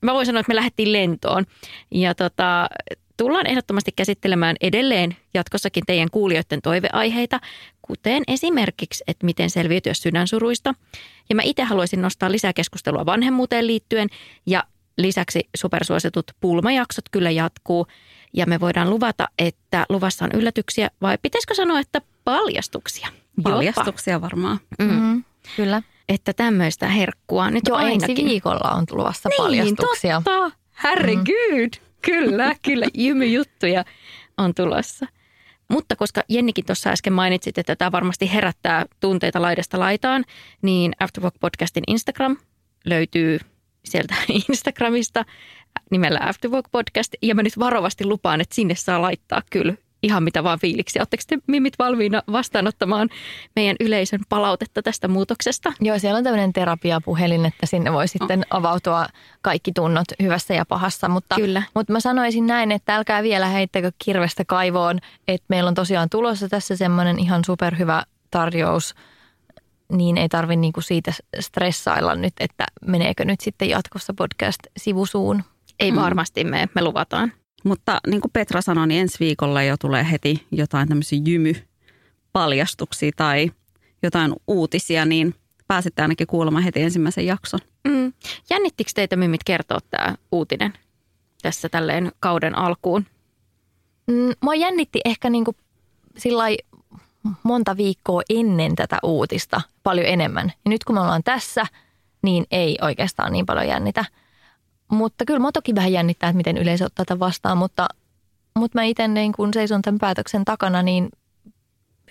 mä 0.00 0.14
voin 0.14 0.26
sanoa, 0.26 0.40
että 0.40 0.50
me 0.50 0.56
lähdettiin 0.56 0.92
lentoon. 0.92 1.46
Ja 1.90 2.14
tota, 2.14 2.68
tullaan 3.16 3.46
ehdottomasti 3.46 3.92
käsittelemään 3.96 4.56
edelleen 4.60 5.16
jatkossakin 5.34 5.84
teidän 5.86 6.10
kuulijoiden 6.10 6.62
toiveaiheita, 6.62 7.40
kuten 7.82 8.22
esimerkiksi, 8.28 9.04
että 9.06 9.26
miten 9.26 9.50
selviytyä 9.50 9.94
sydänsuruista. 9.94 10.74
Ja 11.28 11.34
mä 11.34 11.42
itse 11.44 11.62
haluaisin 11.62 12.02
nostaa 12.02 12.30
lisää 12.30 12.52
keskustelua 12.52 13.06
vanhemmuuteen 13.06 13.66
liittyen 13.66 14.08
ja 14.46 14.64
lisäksi 14.98 15.48
supersuositut 15.56 16.30
pulmajaksot 16.40 17.04
kyllä 17.10 17.30
jatkuu. 17.30 17.86
Ja 18.32 18.46
me 18.46 18.60
voidaan 18.60 18.90
luvata, 18.90 19.28
että 19.38 19.86
luvassa 19.88 20.24
on 20.24 20.30
yllätyksiä 20.34 20.90
vai 21.02 21.18
pitäisikö 21.22 21.54
sanoa, 21.54 21.80
että 21.80 22.00
paljastuksia? 22.24 23.08
Jopa. 23.36 23.50
Paljastuksia 23.50 24.20
varmaan. 24.20 24.60
Mm. 24.78 24.90
Mm, 24.90 25.24
kyllä. 25.56 25.82
Että 26.10 26.32
tämmöistä 26.32 26.88
herkkua 26.88 27.50
nyt 27.50 27.62
Jo 27.68 27.74
ainakin. 27.74 28.10
ensi 28.10 28.24
viikolla 28.24 28.70
on 28.74 28.86
tulossa 28.86 29.28
Niin, 29.28 29.36
paljastuksia. 29.42 30.22
totta. 30.24 30.56
Herregud. 30.84 31.70
Mm. 31.80 31.86
Kyllä, 32.02 32.54
kyllä. 32.64 32.86
Jymyjuttuja 32.94 33.84
on 34.38 34.54
tulossa. 34.54 35.06
Mutta 35.70 35.96
koska 35.96 36.22
Jennikin 36.28 36.64
tuossa 36.66 36.90
äsken 36.90 37.12
mainitsit, 37.12 37.58
että 37.58 37.76
tämä 37.76 37.92
varmasti 37.92 38.32
herättää 38.32 38.86
tunteita 39.00 39.42
laidasta 39.42 39.78
laitaan, 39.80 40.24
niin 40.62 40.92
Afterwork 41.00 41.34
Podcastin 41.40 41.84
Instagram 41.86 42.36
löytyy 42.84 43.38
sieltä 43.84 44.14
Instagramista 44.48 45.24
nimellä 45.90 46.20
Afterwork 46.22 46.66
Podcast. 46.72 47.14
Ja 47.22 47.34
mä 47.34 47.42
nyt 47.42 47.58
varovasti 47.58 48.04
lupaan, 48.04 48.40
että 48.40 48.54
sinne 48.54 48.74
saa 48.74 49.02
laittaa 49.02 49.42
kyllä 49.50 49.74
ihan 50.02 50.22
mitä 50.22 50.44
vaan 50.44 50.58
fiiliksiä. 50.58 51.00
Oletteko 51.00 51.22
te 51.26 51.38
mimit 51.46 51.74
valmiina 51.78 52.22
vastaanottamaan 52.32 53.08
meidän 53.56 53.76
yleisön 53.80 54.20
palautetta 54.28 54.82
tästä 54.82 55.08
muutoksesta? 55.08 55.72
Joo, 55.80 55.98
siellä 55.98 56.18
on 56.18 56.24
tämmöinen 56.24 56.52
terapiapuhelin, 56.52 57.46
että 57.46 57.66
sinne 57.66 57.92
voi 57.92 58.08
sitten 58.08 58.46
avautua 58.50 59.06
kaikki 59.42 59.72
tunnot 59.72 60.06
hyvässä 60.22 60.54
ja 60.54 60.66
pahassa. 60.66 61.08
Mutta, 61.08 61.34
Kyllä. 61.34 61.62
mutta 61.74 61.92
mä 61.92 62.00
sanoisin 62.00 62.46
näin, 62.46 62.72
että 62.72 62.96
älkää 62.96 63.22
vielä 63.22 63.46
heittäkö 63.46 63.92
kirvestä 64.04 64.44
kaivoon, 64.44 64.98
että 65.28 65.46
meillä 65.48 65.68
on 65.68 65.74
tosiaan 65.74 66.10
tulossa 66.10 66.48
tässä 66.48 66.76
semmoinen 66.76 67.18
ihan 67.18 67.44
superhyvä 67.44 68.02
tarjous, 68.30 68.94
niin 69.92 70.18
ei 70.18 70.28
tarvi 70.28 70.56
niinku 70.56 70.80
siitä 70.80 71.12
stressailla 71.40 72.14
nyt, 72.14 72.34
että 72.40 72.66
meneekö 72.86 73.24
nyt 73.24 73.40
sitten 73.40 73.68
jatkossa 73.68 74.14
podcast 74.14 74.60
sivusuun. 74.76 75.42
Ei 75.80 75.94
varmasti 75.94 76.44
me, 76.44 76.68
me 76.74 76.82
luvataan. 76.82 77.32
Mutta 77.64 78.00
niin 78.06 78.20
kuin 78.20 78.32
Petra 78.32 78.62
sanoi, 78.62 78.86
niin 78.86 79.00
ensi 79.00 79.16
viikolla 79.20 79.62
jo 79.62 79.76
tulee 79.76 80.10
heti 80.10 80.46
jotain 80.52 80.88
tämmöisiä 80.88 81.20
jymypaljastuksia 81.24 83.10
tai 83.16 83.50
jotain 84.02 84.32
uutisia, 84.46 85.04
niin 85.04 85.34
pääsette 85.68 86.02
ainakin 86.02 86.26
kuulemaan 86.26 86.64
heti 86.64 86.82
ensimmäisen 86.82 87.26
jakson. 87.26 87.60
Mm. 87.88 88.12
Jännittikö 88.50 88.90
teitä 88.94 89.16
mimit 89.16 89.44
kertoa 89.44 89.78
tämä 89.90 90.14
uutinen 90.32 90.72
tässä 91.42 91.68
tälleen 91.68 92.12
kauden 92.20 92.58
alkuun? 92.58 93.06
Mm, 94.06 94.32
mua 94.40 94.54
jännitti 94.54 95.00
ehkä 95.04 95.30
niinku 95.30 95.56
sillai 96.16 96.56
monta 97.42 97.76
viikkoa 97.76 98.22
ennen 98.30 98.76
tätä 98.76 98.98
uutista 99.02 99.60
paljon 99.82 100.06
enemmän. 100.06 100.52
Ja 100.64 100.68
nyt 100.68 100.84
kun 100.84 100.96
me 100.96 101.00
ollaan 101.00 101.22
tässä, 101.22 101.66
niin 102.22 102.46
ei 102.50 102.78
oikeastaan 102.82 103.32
niin 103.32 103.46
paljon 103.46 103.68
jännitä. 103.68 104.04
Mutta 104.90 105.24
kyllä 105.24 105.40
mä 105.40 105.52
toki 105.52 105.74
vähän 105.74 105.92
jännittää, 105.92 106.28
että 106.30 106.36
miten 106.36 106.56
yleisö 106.56 106.84
ottaa 106.84 107.04
tätä 107.04 107.18
vastaan, 107.18 107.58
mutta, 107.58 107.88
mutta 108.58 108.78
mä 108.78 108.84
itse 108.84 109.08
niin 109.08 109.32
kun 109.32 109.54
seison 109.54 109.82
tämän 109.82 109.98
päätöksen 109.98 110.44
takana 110.44 110.82
niin 110.82 111.08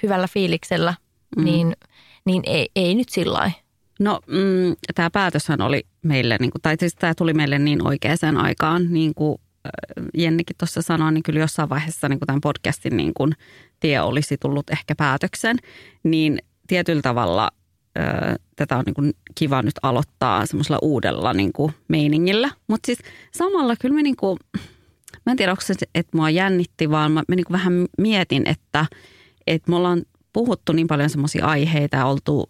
hyvällä 0.04 0.28
fiiliksellä, 0.28 0.94
mm. 1.38 1.44
niin, 1.44 1.76
niin 2.26 2.44
ei, 2.46 2.70
ei 2.76 2.96
nyt 2.96 3.10
sillä 3.10 3.52
No 4.00 4.20
mm, 4.28 4.76
tämä 4.96 5.10
päätöshän 5.10 5.62
oli 5.62 5.86
meille, 6.02 6.38
niin 6.40 6.52
kuin, 6.52 6.62
tai 6.62 6.76
siis 6.80 6.96
tämä 6.96 7.14
tuli 7.16 7.34
meille 7.34 7.60
niin 7.60 7.88
oikeaan 7.88 8.38
aikaan, 8.38 8.94
niin 8.94 9.14
kuin 9.16 9.42
Jennikin 10.14 10.56
tuossa 10.58 10.82
sanoi, 10.82 11.12
niin 11.12 11.24
kyllä 11.24 11.40
jossain 11.40 11.70
vaiheessa 11.70 12.10
niin 12.10 12.20
kuin 12.20 12.28
tämän 12.28 12.42
podcastin 12.42 12.98
niin 12.98 13.14
kuin 13.14 13.32
tie 13.80 14.02
olisi 14.02 14.38
tullut 14.38 14.70
ehkä 14.70 14.96
päätöksen, 14.96 15.58
niin 16.04 16.40
tietyllä 16.68 17.02
tavalla 17.02 17.52
ö, 17.98 18.36
tätä 18.56 18.78
on 18.78 18.84
niin 18.86 18.94
kuin 18.94 19.14
kiva 19.36 19.62
nyt 19.62 19.76
aloittaa 19.82 20.46
semmoisella 20.46 20.80
uudella 20.82 21.34
niin 21.34 21.54
kuin 21.54 21.74
meiningillä. 21.88 22.50
Mutta 22.68 22.86
siis 22.86 23.00
samalla 23.32 23.76
kyllä 23.76 23.96
me 23.96 24.02
niin 24.02 24.16
kuin, 24.16 24.40
mä 25.26 25.32
en 25.32 25.38
tiedä 25.38 25.52
onko 25.52 25.64
se, 25.66 25.74
että 25.96 26.18
mua 26.18 26.30
jännitti, 26.30 26.90
vaan 26.90 27.12
mä, 27.12 27.24
mä 27.28 27.36
niin 27.36 27.46
kuin 27.46 27.54
vähän 27.54 27.86
mietin, 27.98 28.48
että, 28.48 28.86
että 29.48 29.70
me 29.70 29.76
ollaan 29.76 30.02
puhuttu 30.34 30.74
niin 30.74 30.88
paljon 30.88 31.10
semmoisia 31.10 31.46
aiheita 31.46 31.98
ja 31.98 32.06
oltu 32.06 32.50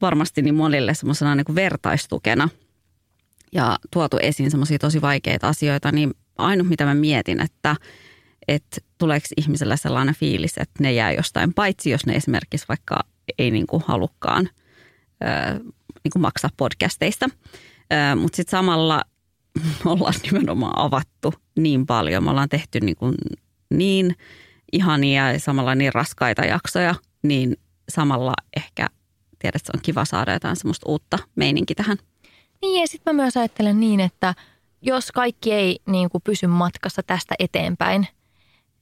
varmasti 0.00 0.42
niin 0.42 0.54
monille 0.54 0.94
semmoisena 0.94 1.34
niin 1.34 1.54
vertaistukena 1.54 2.48
ja 3.52 3.78
tuotu 3.90 4.16
esiin 4.22 4.50
semmoisia 4.50 4.78
tosi 4.78 5.02
vaikeita 5.02 5.48
asioita, 5.48 5.92
niin 5.92 6.14
ainut 6.38 6.68
mitä 6.68 6.84
mä 6.84 6.94
mietin, 6.94 7.40
että, 7.40 7.76
että 8.48 8.80
tuleeko 8.98 9.26
ihmisellä 9.36 9.76
sellainen 9.76 10.14
fiilis, 10.14 10.58
että 10.58 10.82
ne 10.82 10.92
jää 10.92 11.12
jostain, 11.12 11.54
paitsi 11.54 11.90
jos 11.90 12.06
ne 12.06 12.14
esimerkiksi 12.14 12.66
vaikka 12.68 13.00
ei 13.38 13.50
niin 13.50 13.66
kuin 13.66 13.82
halukkaan 13.86 14.48
niin 16.04 16.10
kuin 16.12 16.22
maksaa 16.22 16.50
podcasteista. 16.56 17.28
Mutta 18.16 18.36
sitten 18.36 18.50
samalla 18.50 19.02
me 19.84 19.90
ollaan 19.90 20.14
nimenomaan 20.22 20.78
avattu 20.78 21.34
niin 21.58 21.86
paljon. 21.86 22.24
Me 22.24 22.30
ollaan 22.30 22.48
tehty 22.48 22.80
niin, 22.80 22.96
kuin 22.96 23.14
niin 23.70 24.16
ihania 24.72 25.32
ja 25.32 25.40
samalla 25.40 25.74
niin 25.74 25.94
raskaita 25.94 26.44
jaksoja, 26.44 26.94
niin 27.22 27.56
samalla 27.88 28.32
ehkä 28.56 28.86
tiedät, 29.38 29.56
että 29.56 29.66
se 29.66 29.78
on 29.78 29.82
kiva 29.82 30.04
saada 30.04 30.32
jotain 30.32 30.56
semmoista 30.56 30.88
uutta 30.88 31.18
meininki 31.36 31.74
tähän. 31.74 31.98
Niin 32.62 32.80
ja 32.80 32.86
sitten 32.86 33.16
mä 33.16 33.22
myös 33.22 33.36
ajattelen 33.36 33.80
niin, 33.80 34.00
että 34.00 34.34
jos 34.82 35.12
kaikki 35.12 35.52
ei 35.52 35.78
niin 35.86 36.10
kuin 36.10 36.22
pysy 36.22 36.46
matkassa 36.46 37.02
tästä 37.02 37.34
eteenpäin, 37.38 38.06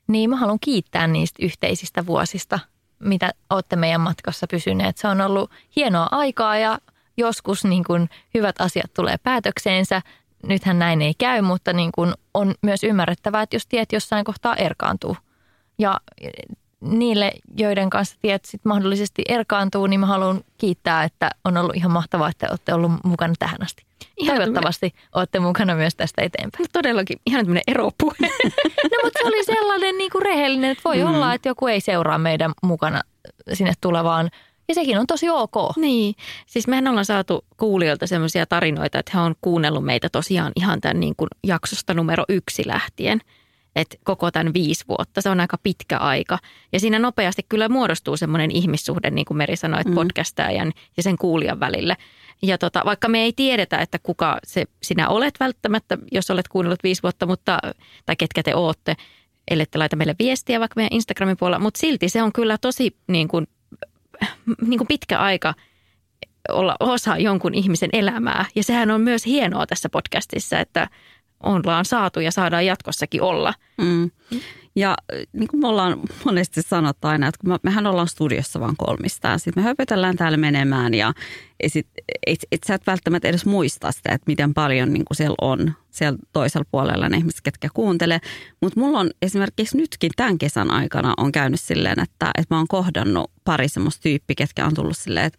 niin 0.08 0.30
mä 0.30 0.36
haluan 0.36 0.60
kiittää 0.60 1.06
niistä 1.06 1.44
yhteisistä 1.44 2.06
vuosista, 2.06 2.58
mitä 3.02 3.30
olette 3.50 3.76
meidän 3.76 4.00
matkassa 4.00 4.46
pysyneet. 4.46 4.96
Se 4.96 5.08
on 5.08 5.20
ollut 5.20 5.50
hienoa 5.76 6.08
aikaa 6.10 6.58
ja 6.58 6.78
joskus 7.16 7.64
niin 7.64 7.84
kuin 7.84 8.10
hyvät 8.34 8.60
asiat 8.60 8.94
tulee 8.94 9.16
päätökseensä. 9.18 10.02
Nythän 10.46 10.78
näin 10.78 11.02
ei 11.02 11.14
käy, 11.18 11.42
mutta 11.42 11.72
niin 11.72 11.92
kuin 11.92 12.14
on 12.34 12.54
myös 12.62 12.84
ymmärrettävää, 12.84 13.42
että 13.42 13.56
jos 13.56 13.66
tiet 13.66 13.92
jossain 13.92 14.24
kohtaa 14.24 14.56
erkaantuu. 14.56 15.16
Ja 15.78 16.00
niille, 16.82 17.32
joiden 17.56 17.90
kanssa 17.90 18.16
tiet 18.22 18.44
sit 18.44 18.64
mahdollisesti 18.64 19.22
erkaantuu, 19.28 19.86
niin 19.86 20.00
mä 20.00 20.06
haluan 20.06 20.40
kiittää, 20.58 21.04
että 21.04 21.30
on 21.44 21.56
ollut 21.56 21.76
ihan 21.76 21.90
mahtavaa, 21.90 22.28
että 22.28 22.46
olette 22.50 22.74
ollut 22.74 22.92
mukana 23.04 23.34
tähän 23.38 23.62
asti. 23.62 23.84
Ihan 24.16 24.36
Toivottavasti 24.36 24.90
tämmönen... 24.90 25.08
olette 25.14 25.40
mukana 25.40 25.74
myös 25.74 25.94
tästä 25.94 26.22
eteenpäin. 26.22 26.66
Todellakin 26.72 27.20
ihan 27.26 27.44
tämmöinen 27.44 27.62
eropuhe. 27.66 28.16
no 28.92 28.98
mutta 29.04 29.18
se 29.22 29.26
oli 29.26 29.44
sellainen 29.44 29.98
niin 29.98 30.10
kuin 30.10 30.22
rehellinen, 30.22 30.70
että 30.70 30.84
voi 30.84 30.98
mm. 30.98 31.14
olla, 31.14 31.34
että 31.34 31.48
joku 31.48 31.66
ei 31.66 31.80
seuraa 31.80 32.18
meidän 32.18 32.52
mukana 32.62 33.00
sinne 33.52 33.72
tulevaan 33.80 34.30
ja 34.68 34.74
sekin 34.74 34.98
on 34.98 35.06
tosi 35.06 35.30
ok. 35.30 35.76
Niin, 35.76 36.14
siis 36.46 36.68
mehän 36.68 36.88
ollaan 36.88 37.04
saatu 37.04 37.44
kuulijoilta 37.56 38.06
sellaisia 38.06 38.46
tarinoita, 38.46 38.98
että 38.98 39.12
he 39.14 39.20
on 39.20 39.34
kuunnellut 39.40 39.84
meitä 39.84 40.08
tosiaan 40.08 40.52
ihan 40.56 40.80
tämän 40.80 41.00
niin 41.00 41.14
kuin 41.16 41.28
jaksosta 41.44 41.94
numero 41.94 42.24
yksi 42.28 42.62
lähtien– 42.66 43.20
että 43.76 43.96
koko 44.04 44.30
tämän 44.30 44.54
viisi 44.54 44.84
vuotta. 44.88 45.20
Se 45.20 45.28
on 45.28 45.40
aika 45.40 45.58
pitkä 45.62 45.98
aika. 45.98 46.38
Ja 46.72 46.80
siinä 46.80 46.98
nopeasti 46.98 47.42
kyllä 47.48 47.68
muodostuu 47.68 48.16
semmoinen 48.16 48.50
ihmissuhde, 48.50 49.10
niin 49.10 49.24
kuin 49.24 49.38
Meri 49.38 49.56
sanoi, 49.56 49.80
että 49.80 49.90
mm. 49.90 49.94
podcastajan 49.94 50.72
ja 50.96 51.02
sen 51.02 51.18
kuulijan 51.18 51.60
välille. 51.60 51.96
Ja 52.42 52.58
tota, 52.58 52.82
vaikka 52.84 53.08
me 53.08 53.22
ei 53.22 53.32
tiedetä, 53.32 53.78
että 53.78 53.98
kuka 54.02 54.38
se 54.44 54.64
sinä 54.82 55.08
olet 55.08 55.34
välttämättä, 55.40 55.98
jos 56.12 56.30
olet 56.30 56.48
kuunnellut 56.48 56.82
viisi 56.82 57.02
vuotta, 57.02 57.26
mutta, 57.26 57.58
tai 58.06 58.16
ketkä 58.16 58.42
te 58.42 58.54
ootte, 58.54 58.96
ellette 59.50 59.78
laita 59.78 59.96
meille 59.96 60.14
viestiä 60.18 60.60
vaikka 60.60 60.76
meidän 60.76 60.92
Instagramin 60.92 61.36
puolella, 61.36 61.58
mutta 61.58 61.80
silti 61.80 62.08
se 62.08 62.22
on 62.22 62.32
kyllä 62.32 62.58
tosi 62.58 62.96
niin 63.06 63.28
kuin, 63.28 63.46
niin 64.68 64.78
kuin 64.78 64.88
pitkä 64.88 65.18
aika 65.18 65.54
olla 66.48 66.76
osa 66.80 67.16
jonkun 67.16 67.54
ihmisen 67.54 67.90
elämää. 67.92 68.44
Ja 68.54 68.62
sehän 68.62 68.90
on 68.90 69.00
myös 69.00 69.26
hienoa 69.26 69.66
tässä 69.66 69.88
podcastissa, 69.88 70.58
että 70.58 70.88
ollaan 71.42 71.84
saatu 71.84 72.20
ja 72.20 72.30
saadaan 72.30 72.66
jatkossakin 72.66 73.22
olla. 73.22 73.54
Mm. 73.78 74.10
Ja 74.76 74.96
niin 75.32 75.48
kuin 75.48 75.60
me 75.60 75.68
ollaan 75.68 76.00
monesti 76.24 76.62
sanottu 76.62 77.08
aina, 77.08 77.28
että 77.28 77.38
kun 77.40 77.50
me, 77.50 77.58
mehän 77.62 77.86
ollaan 77.86 78.08
studiossa 78.08 78.60
vaan 78.60 78.76
kolmistaan. 78.76 79.40
Sitten 79.40 79.62
me 79.62 79.68
höpötellään 79.68 80.16
täällä 80.16 80.36
menemään 80.36 80.94
ja 80.94 81.12
sit, 81.66 81.86
et, 82.26 82.38
et 82.52 82.60
sä 82.66 82.74
et 82.74 82.86
välttämättä 82.86 83.28
edes 83.28 83.46
muista 83.46 83.92
sitä, 83.92 84.12
että 84.12 84.24
miten 84.26 84.54
paljon 84.54 84.92
niin 84.92 85.04
kuin 85.04 85.16
siellä 85.16 85.34
on 85.40 85.72
siellä 85.90 86.18
toisella 86.32 86.66
puolella 86.70 87.08
ne 87.08 87.16
ihmiset, 87.16 87.40
ketkä 87.40 87.68
kuuntelee. 87.74 88.18
Mutta 88.60 88.80
mulla 88.80 88.98
on 89.00 89.10
esimerkiksi 89.22 89.76
nytkin 89.76 90.10
tämän 90.16 90.38
kesän 90.38 90.70
aikana 90.70 91.14
on 91.16 91.32
käynyt 91.32 91.60
silleen, 91.60 92.00
että, 92.00 92.30
että 92.38 92.54
mä 92.54 92.58
oon 92.58 92.68
kohdannut 92.68 93.30
pari 93.44 93.68
semmoista 93.68 94.02
tyyppiä, 94.02 94.34
ketkä 94.36 94.66
on 94.66 94.74
tullut 94.74 94.98
silleen, 94.98 95.26
että 95.26 95.38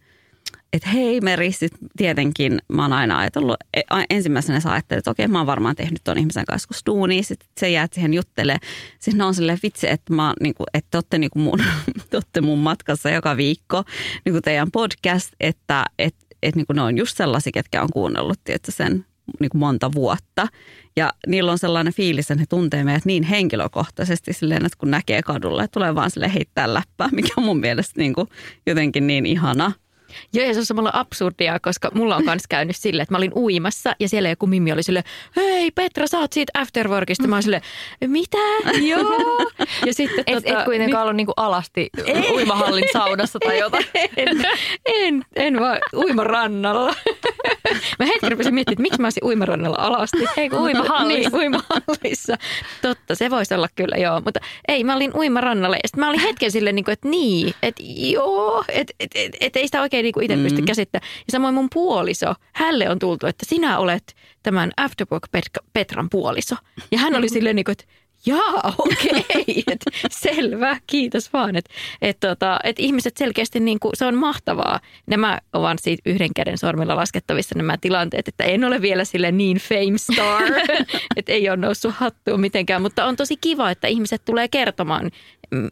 että 0.73 0.89
hei 0.89 1.21
Meri, 1.21 1.51
sit 1.51 1.71
tietenkin 1.97 2.59
mä 2.67 2.81
oon 2.81 2.93
aina 2.93 3.19
ajatellut, 3.19 3.55
e, 3.73 3.81
ensimmäisenä 4.09 4.59
sä 4.59 4.71
ajattelet, 4.71 4.99
että 4.99 5.11
okei 5.11 5.27
mä 5.27 5.37
oon 5.37 5.47
varmaan 5.47 5.75
tehnyt 5.75 6.01
ton 6.03 6.17
ihmisen 6.17 6.45
kanssa 6.45 6.67
kun 6.67 6.75
stuuni, 6.75 7.23
sitten 7.23 7.49
se 7.59 7.69
jäät 7.69 7.93
siihen 7.93 8.13
juttelee. 8.13 8.57
Sitten 8.99 9.21
on 9.21 9.35
silleen 9.35 9.59
vitsi, 9.63 9.89
että, 9.89 10.13
mä, 10.13 10.33
niin 10.41 10.53
kuin, 10.55 10.67
että 10.73 10.87
te 10.91 10.97
olette, 10.97 11.17
niin 11.17 11.31
kuin 11.31 11.43
mun, 11.43 11.59
te 12.09 12.17
olette 12.17 12.41
mun 12.41 12.59
matkassa 12.59 13.09
joka 13.09 13.37
viikko 13.37 13.83
niin 14.25 14.33
kuin 14.33 14.43
teidän 14.43 14.71
podcast, 14.71 15.29
että 15.39 15.85
et, 15.99 16.15
et, 16.43 16.55
niin 16.55 16.65
kuin 16.65 16.75
ne 16.75 16.81
on 16.81 16.97
just 16.97 17.17
sellaisia, 17.17 17.51
ketkä 17.51 17.81
on 17.81 17.89
kuunnellut 17.93 18.39
tietysti 18.43 18.71
sen 18.71 19.05
niin 19.39 19.49
kuin 19.49 19.59
monta 19.59 19.91
vuotta. 19.93 20.47
Ja 20.95 21.13
niillä 21.27 21.51
on 21.51 21.57
sellainen 21.57 21.93
fiilis, 21.93 22.31
että 22.31 22.41
ne 22.41 22.45
tuntee 22.49 22.83
meidät 22.83 23.05
niin 23.05 23.23
henkilökohtaisesti 23.23 24.33
silleen, 24.33 24.65
että 24.65 24.77
kun 24.77 24.91
näkee 24.91 25.21
kadulla, 25.21 25.63
että 25.63 25.73
tulee 25.73 25.95
vaan 25.95 26.11
sille 26.11 26.33
heittää 26.33 26.73
läppää, 26.73 27.09
mikä 27.11 27.33
on 27.37 27.43
mun 27.43 27.59
mielestä 27.59 27.99
niin 27.99 28.13
kuin 28.13 28.27
jotenkin 28.65 29.07
niin 29.07 29.25
ihana. 29.25 29.71
Joo, 30.33 30.45
ja 30.47 30.53
se 30.53 30.59
on 30.59 30.65
samalla 30.65 30.91
absurdia, 30.93 31.59
koska 31.59 31.91
mulla 31.93 32.15
on 32.15 32.25
myös 32.25 32.43
käynyt 32.49 32.75
silleen, 32.75 33.03
että 33.03 33.13
mä 33.13 33.17
olin 33.17 33.31
uimassa 33.35 33.95
ja 33.99 34.09
siellä 34.09 34.29
joku 34.29 34.47
mimmi 34.47 34.71
oli 34.71 34.83
silleen, 34.83 35.05
hei 35.35 35.71
Petra, 35.71 36.07
sä 36.07 36.19
oot 36.19 36.33
siitä 36.33 36.51
afterworkista. 36.59 37.27
Mä 37.27 37.41
silleen, 37.41 37.61
mitä? 38.07 38.37
Joo. 38.81 39.51
Ja 39.85 39.93
sitten, 39.93 40.23
et, 40.27 40.43
tota, 40.43 40.59
et 40.59 40.65
kuitenkaan 40.65 40.89
niin, 40.89 40.95
ollut 41.01 41.15
niinku 41.15 41.33
alasti 41.37 41.89
ei. 42.05 42.31
uimahallin 42.31 42.85
saunassa 42.93 43.39
tai 43.39 43.59
jotain. 43.59 43.85
En, 44.17 44.45
en, 44.85 45.25
en 45.35 45.59
vaan 45.59 45.77
uimarannalla. 45.93 46.93
Mä 47.99 48.05
hetken 48.05 48.31
rupesin 48.31 48.53
miettimään, 48.53 48.73
että 48.73 48.81
miksi 48.81 49.01
mä 49.01 49.05
olisin 49.05 49.23
uimarannalla 49.23 49.77
alasti. 49.79 50.17
Ei 50.37 50.49
kun 50.49 50.59
uimahallissa. 50.59 51.29
Niin, 51.29 51.35
uimahallissa. 51.35 52.37
Totta, 52.81 53.15
se 53.15 53.29
voisi 53.29 53.53
olla 53.53 53.67
kyllä 53.75 53.95
joo. 53.97 54.21
Mutta 54.21 54.39
ei, 54.67 54.83
mä 54.83 54.95
olin 54.95 55.15
uimarannalle. 55.15 55.75
Ja 55.75 55.87
sitten 55.87 55.99
mä 55.99 56.09
olin 56.09 56.19
hetken 56.19 56.51
silleen, 56.51 56.75
niin 56.75 56.89
että 56.89 57.09
niin, 57.09 57.53
että 57.63 57.83
joo, 57.85 58.63
että 58.69 58.93
et, 58.99 59.11
et, 59.15 59.35
et 59.39 59.55
ei 59.55 59.67
sitä 59.67 59.81
oikein 59.81 60.03
niin 60.03 60.23
itse 60.23 60.35
mm. 60.35 60.43
pysty 60.43 60.61
käsittämään. 60.61 61.09
Ja 61.27 61.31
samoin 61.31 61.55
mun 61.55 61.67
puoliso, 61.73 62.33
hälle 62.53 62.89
on 62.89 62.99
tultu, 62.99 63.27
että 63.27 63.45
sinä 63.45 63.79
olet 63.79 64.15
tämän 64.43 64.71
Afterwork 64.77 65.27
Petran 65.73 66.09
puoliso. 66.09 66.55
Ja 66.91 66.97
hän 66.97 67.15
oli 67.15 67.29
silleen 67.35 67.55
niin 67.55 67.63
kuin, 67.63 67.71
että 67.71 67.85
jaa, 68.25 68.73
okei, 68.77 69.63
okay. 69.67 69.77
selvä, 70.11 70.77
kiitos 70.87 71.33
vaan. 71.33 71.55
Että 71.55 71.71
et, 72.01 72.19
tota, 72.19 72.59
et 72.63 72.79
ihmiset 72.79 73.17
selkeästi, 73.17 73.59
niin 73.59 73.79
kuin, 73.79 73.91
se 73.95 74.05
on 74.05 74.15
mahtavaa. 74.15 74.79
Nämä 75.05 75.39
ovat 75.53 75.79
siitä 75.81 76.01
yhden 76.05 76.33
käden 76.35 76.57
sormilla 76.57 76.95
laskettavissa 76.95 77.55
nämä 77.57 77.77
tilanteet, 77.77 78.27
että 78.27 78.43
en 78.43 78.63
ole 78.63 78.81
vielä 78.81 79.05
sille 79.05 79.31
niin 79.31 79.57
fame 79.57 79.97
star, 79.97 80.43
että 81.17 81.31
ei 81.31 81.49
ole 81.49 81.57
noussut 81.57 81.93
hattuun 81.95 82.41
mitenkään, 82.41 82.81
mutta 82.81 83.05
on 83.05 83.15
tosi 83.15 83.37
kiva, 83.37 83.71
että 83.71 83.87
ihmiset 83.87 84.25
tulee 84.25 84.47
kertomaan. 84.47 85.11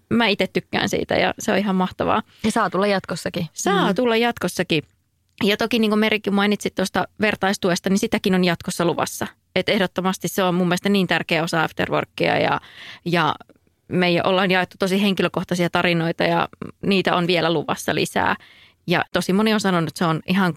Mä 0.09 0.27
itse 0.27 0.47
tykkään 0.47 0.89
siitä 0.89 1.15
ja 1.15 1.33
se 1.39 1.51
on 1.51 1.57
ihan 1.57 1.75
mahtavaa. 1.75 2.21
Ja 2.43 2.51
saa 2.51 2.69
tulla 2.69 2.87
jatkossakin. 2.87 3.47
Saa 3.53 3.89
mm. 3.89 3.95
tulla 3.95 4.17
jatkossakin. 4.17 4.83
Ja 5.43 5.57
toki 5.57 5.79
niin 5.79 5.91
kuin 5.91 5.99
Merikin 5.99 6.33
mainitsit 6.33 6.75
tuosta 6.75 7.07
vertaistuesta, 7.21 7.89
niin 7.89 7.99
sitäkin 7.99 8.35
on 8.35 8.43
jatkossa 8.43 8.85
luvassa. 8.85 9.27
Et 9.55 9.69
ehdottomasti 9.69 10.27
se 10.27 10.43
on 10.43 10.55
mun 10.55 10.67
mielestä 10.67 10.89
niin 10.89 11.07
tärkeä 11.07 11.43
osa 11.43 11.63
afterworkia 11.63 12.39
ja, 12.39 12.61
ja 13.05 13.35
me 13.87 14.07
ollaan 14.23 14.51
jaettu 14.51 14.75
tosi 14.79 15.01
henkilökohtaisia 15.01 15.69
tarinoita 15.69 16.23
ja 16.23 16.49
niitä 16.85 17.15
on 17.15 17.27
vielä 17.27 17.53
luvassa 17.53 17.95
lisää. 17.95 18.35
Ja 18.87 19.05
tosi 19.13 19.33
moni 19.33 19.53
on 19.53 19.59
sanonut, 19.59 19.87
että 19.87 19.99
se 19.99 20.05
on 20.05 20.21
ihan 20.27 20.53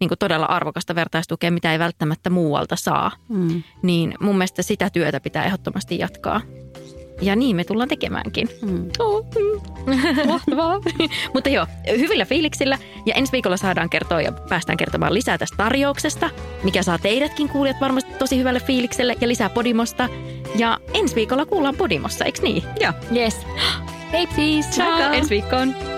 niin 0.00 0.08
kuin 0.08 0.18
todella 0.18 0.46
arvokasta 0.46 0.94
vertaistukea, 0.94 1.50
mitä 1.50 1.72
ei 1.72 1.78
välttämättä 1.78 2.30
muualta 2.30 2.76
saa. 2.76 3.10
Mm. 3.28 3.62
Niin 3.82 4.14
mun 4.20 4.36
mielestä 4.36 4.62
sitä 4.62 4.90
työtä 4.90 5.20
pitää 5.20 5.44
ehdottomasti 5.44 5.98
jatkaa. 5.98 6.40
Ja 7.20 7.36
niin 7.36 7.56
me 7.56 7.64
tullaan 7.64 7.88
tekemäänkin. 7.88 8.48
Mm. 8.62 8.88
Oh, 8.98 9.26
mm. 9.26 9.60
Mahtavaa. 10.26 10.80
Mutta 11.34 11.48
joo, 11.50 11.66
hyvillä 11.98 12.24
fiiliksillä. 12.24 12.78
Ja 13.06 13.14
ensi 13.14 13.32
viikolla 13.32 13.56
saadaan 13.56 13.90
kertoa 13.90 14.20
ja 14.20 14.32
päästään 14.32 14.76
kertomaan 14.76 15.14
lisää 15.14 15.38
tästä 15.38 15.56
tarjouksesta, 15.56 16.30
mikä 16.62 16.82
saa 16.82 16.98
teidätkin 16.98 17.48
kuulijat 17.48 17.80
varmasti 17.80 18.12
tosi 18.18 18.38
hyvälle 18.38 18.60
fiilikselle 18.60 19.16
ja 19.20 19.28
lisää 19.28 19.48
Podimosta. 19.50 20.08
Ja 20.56 20.78
ensi 20.94 21.14
viikolla 21.14 21.46
kuullaan 21.46 21.76
Podimossa, 21.76 22.24
eikö 22.24 22.42
niin? 22.42 22.62
Joo. 22.80 22.92
Yes. 23.16 23.46
Hei 24.12 24.28
siis. 24.34 24.66
Ciao, 24.70 25.12
ensi 25.12 25.30
viikkoon. 25.30 25.97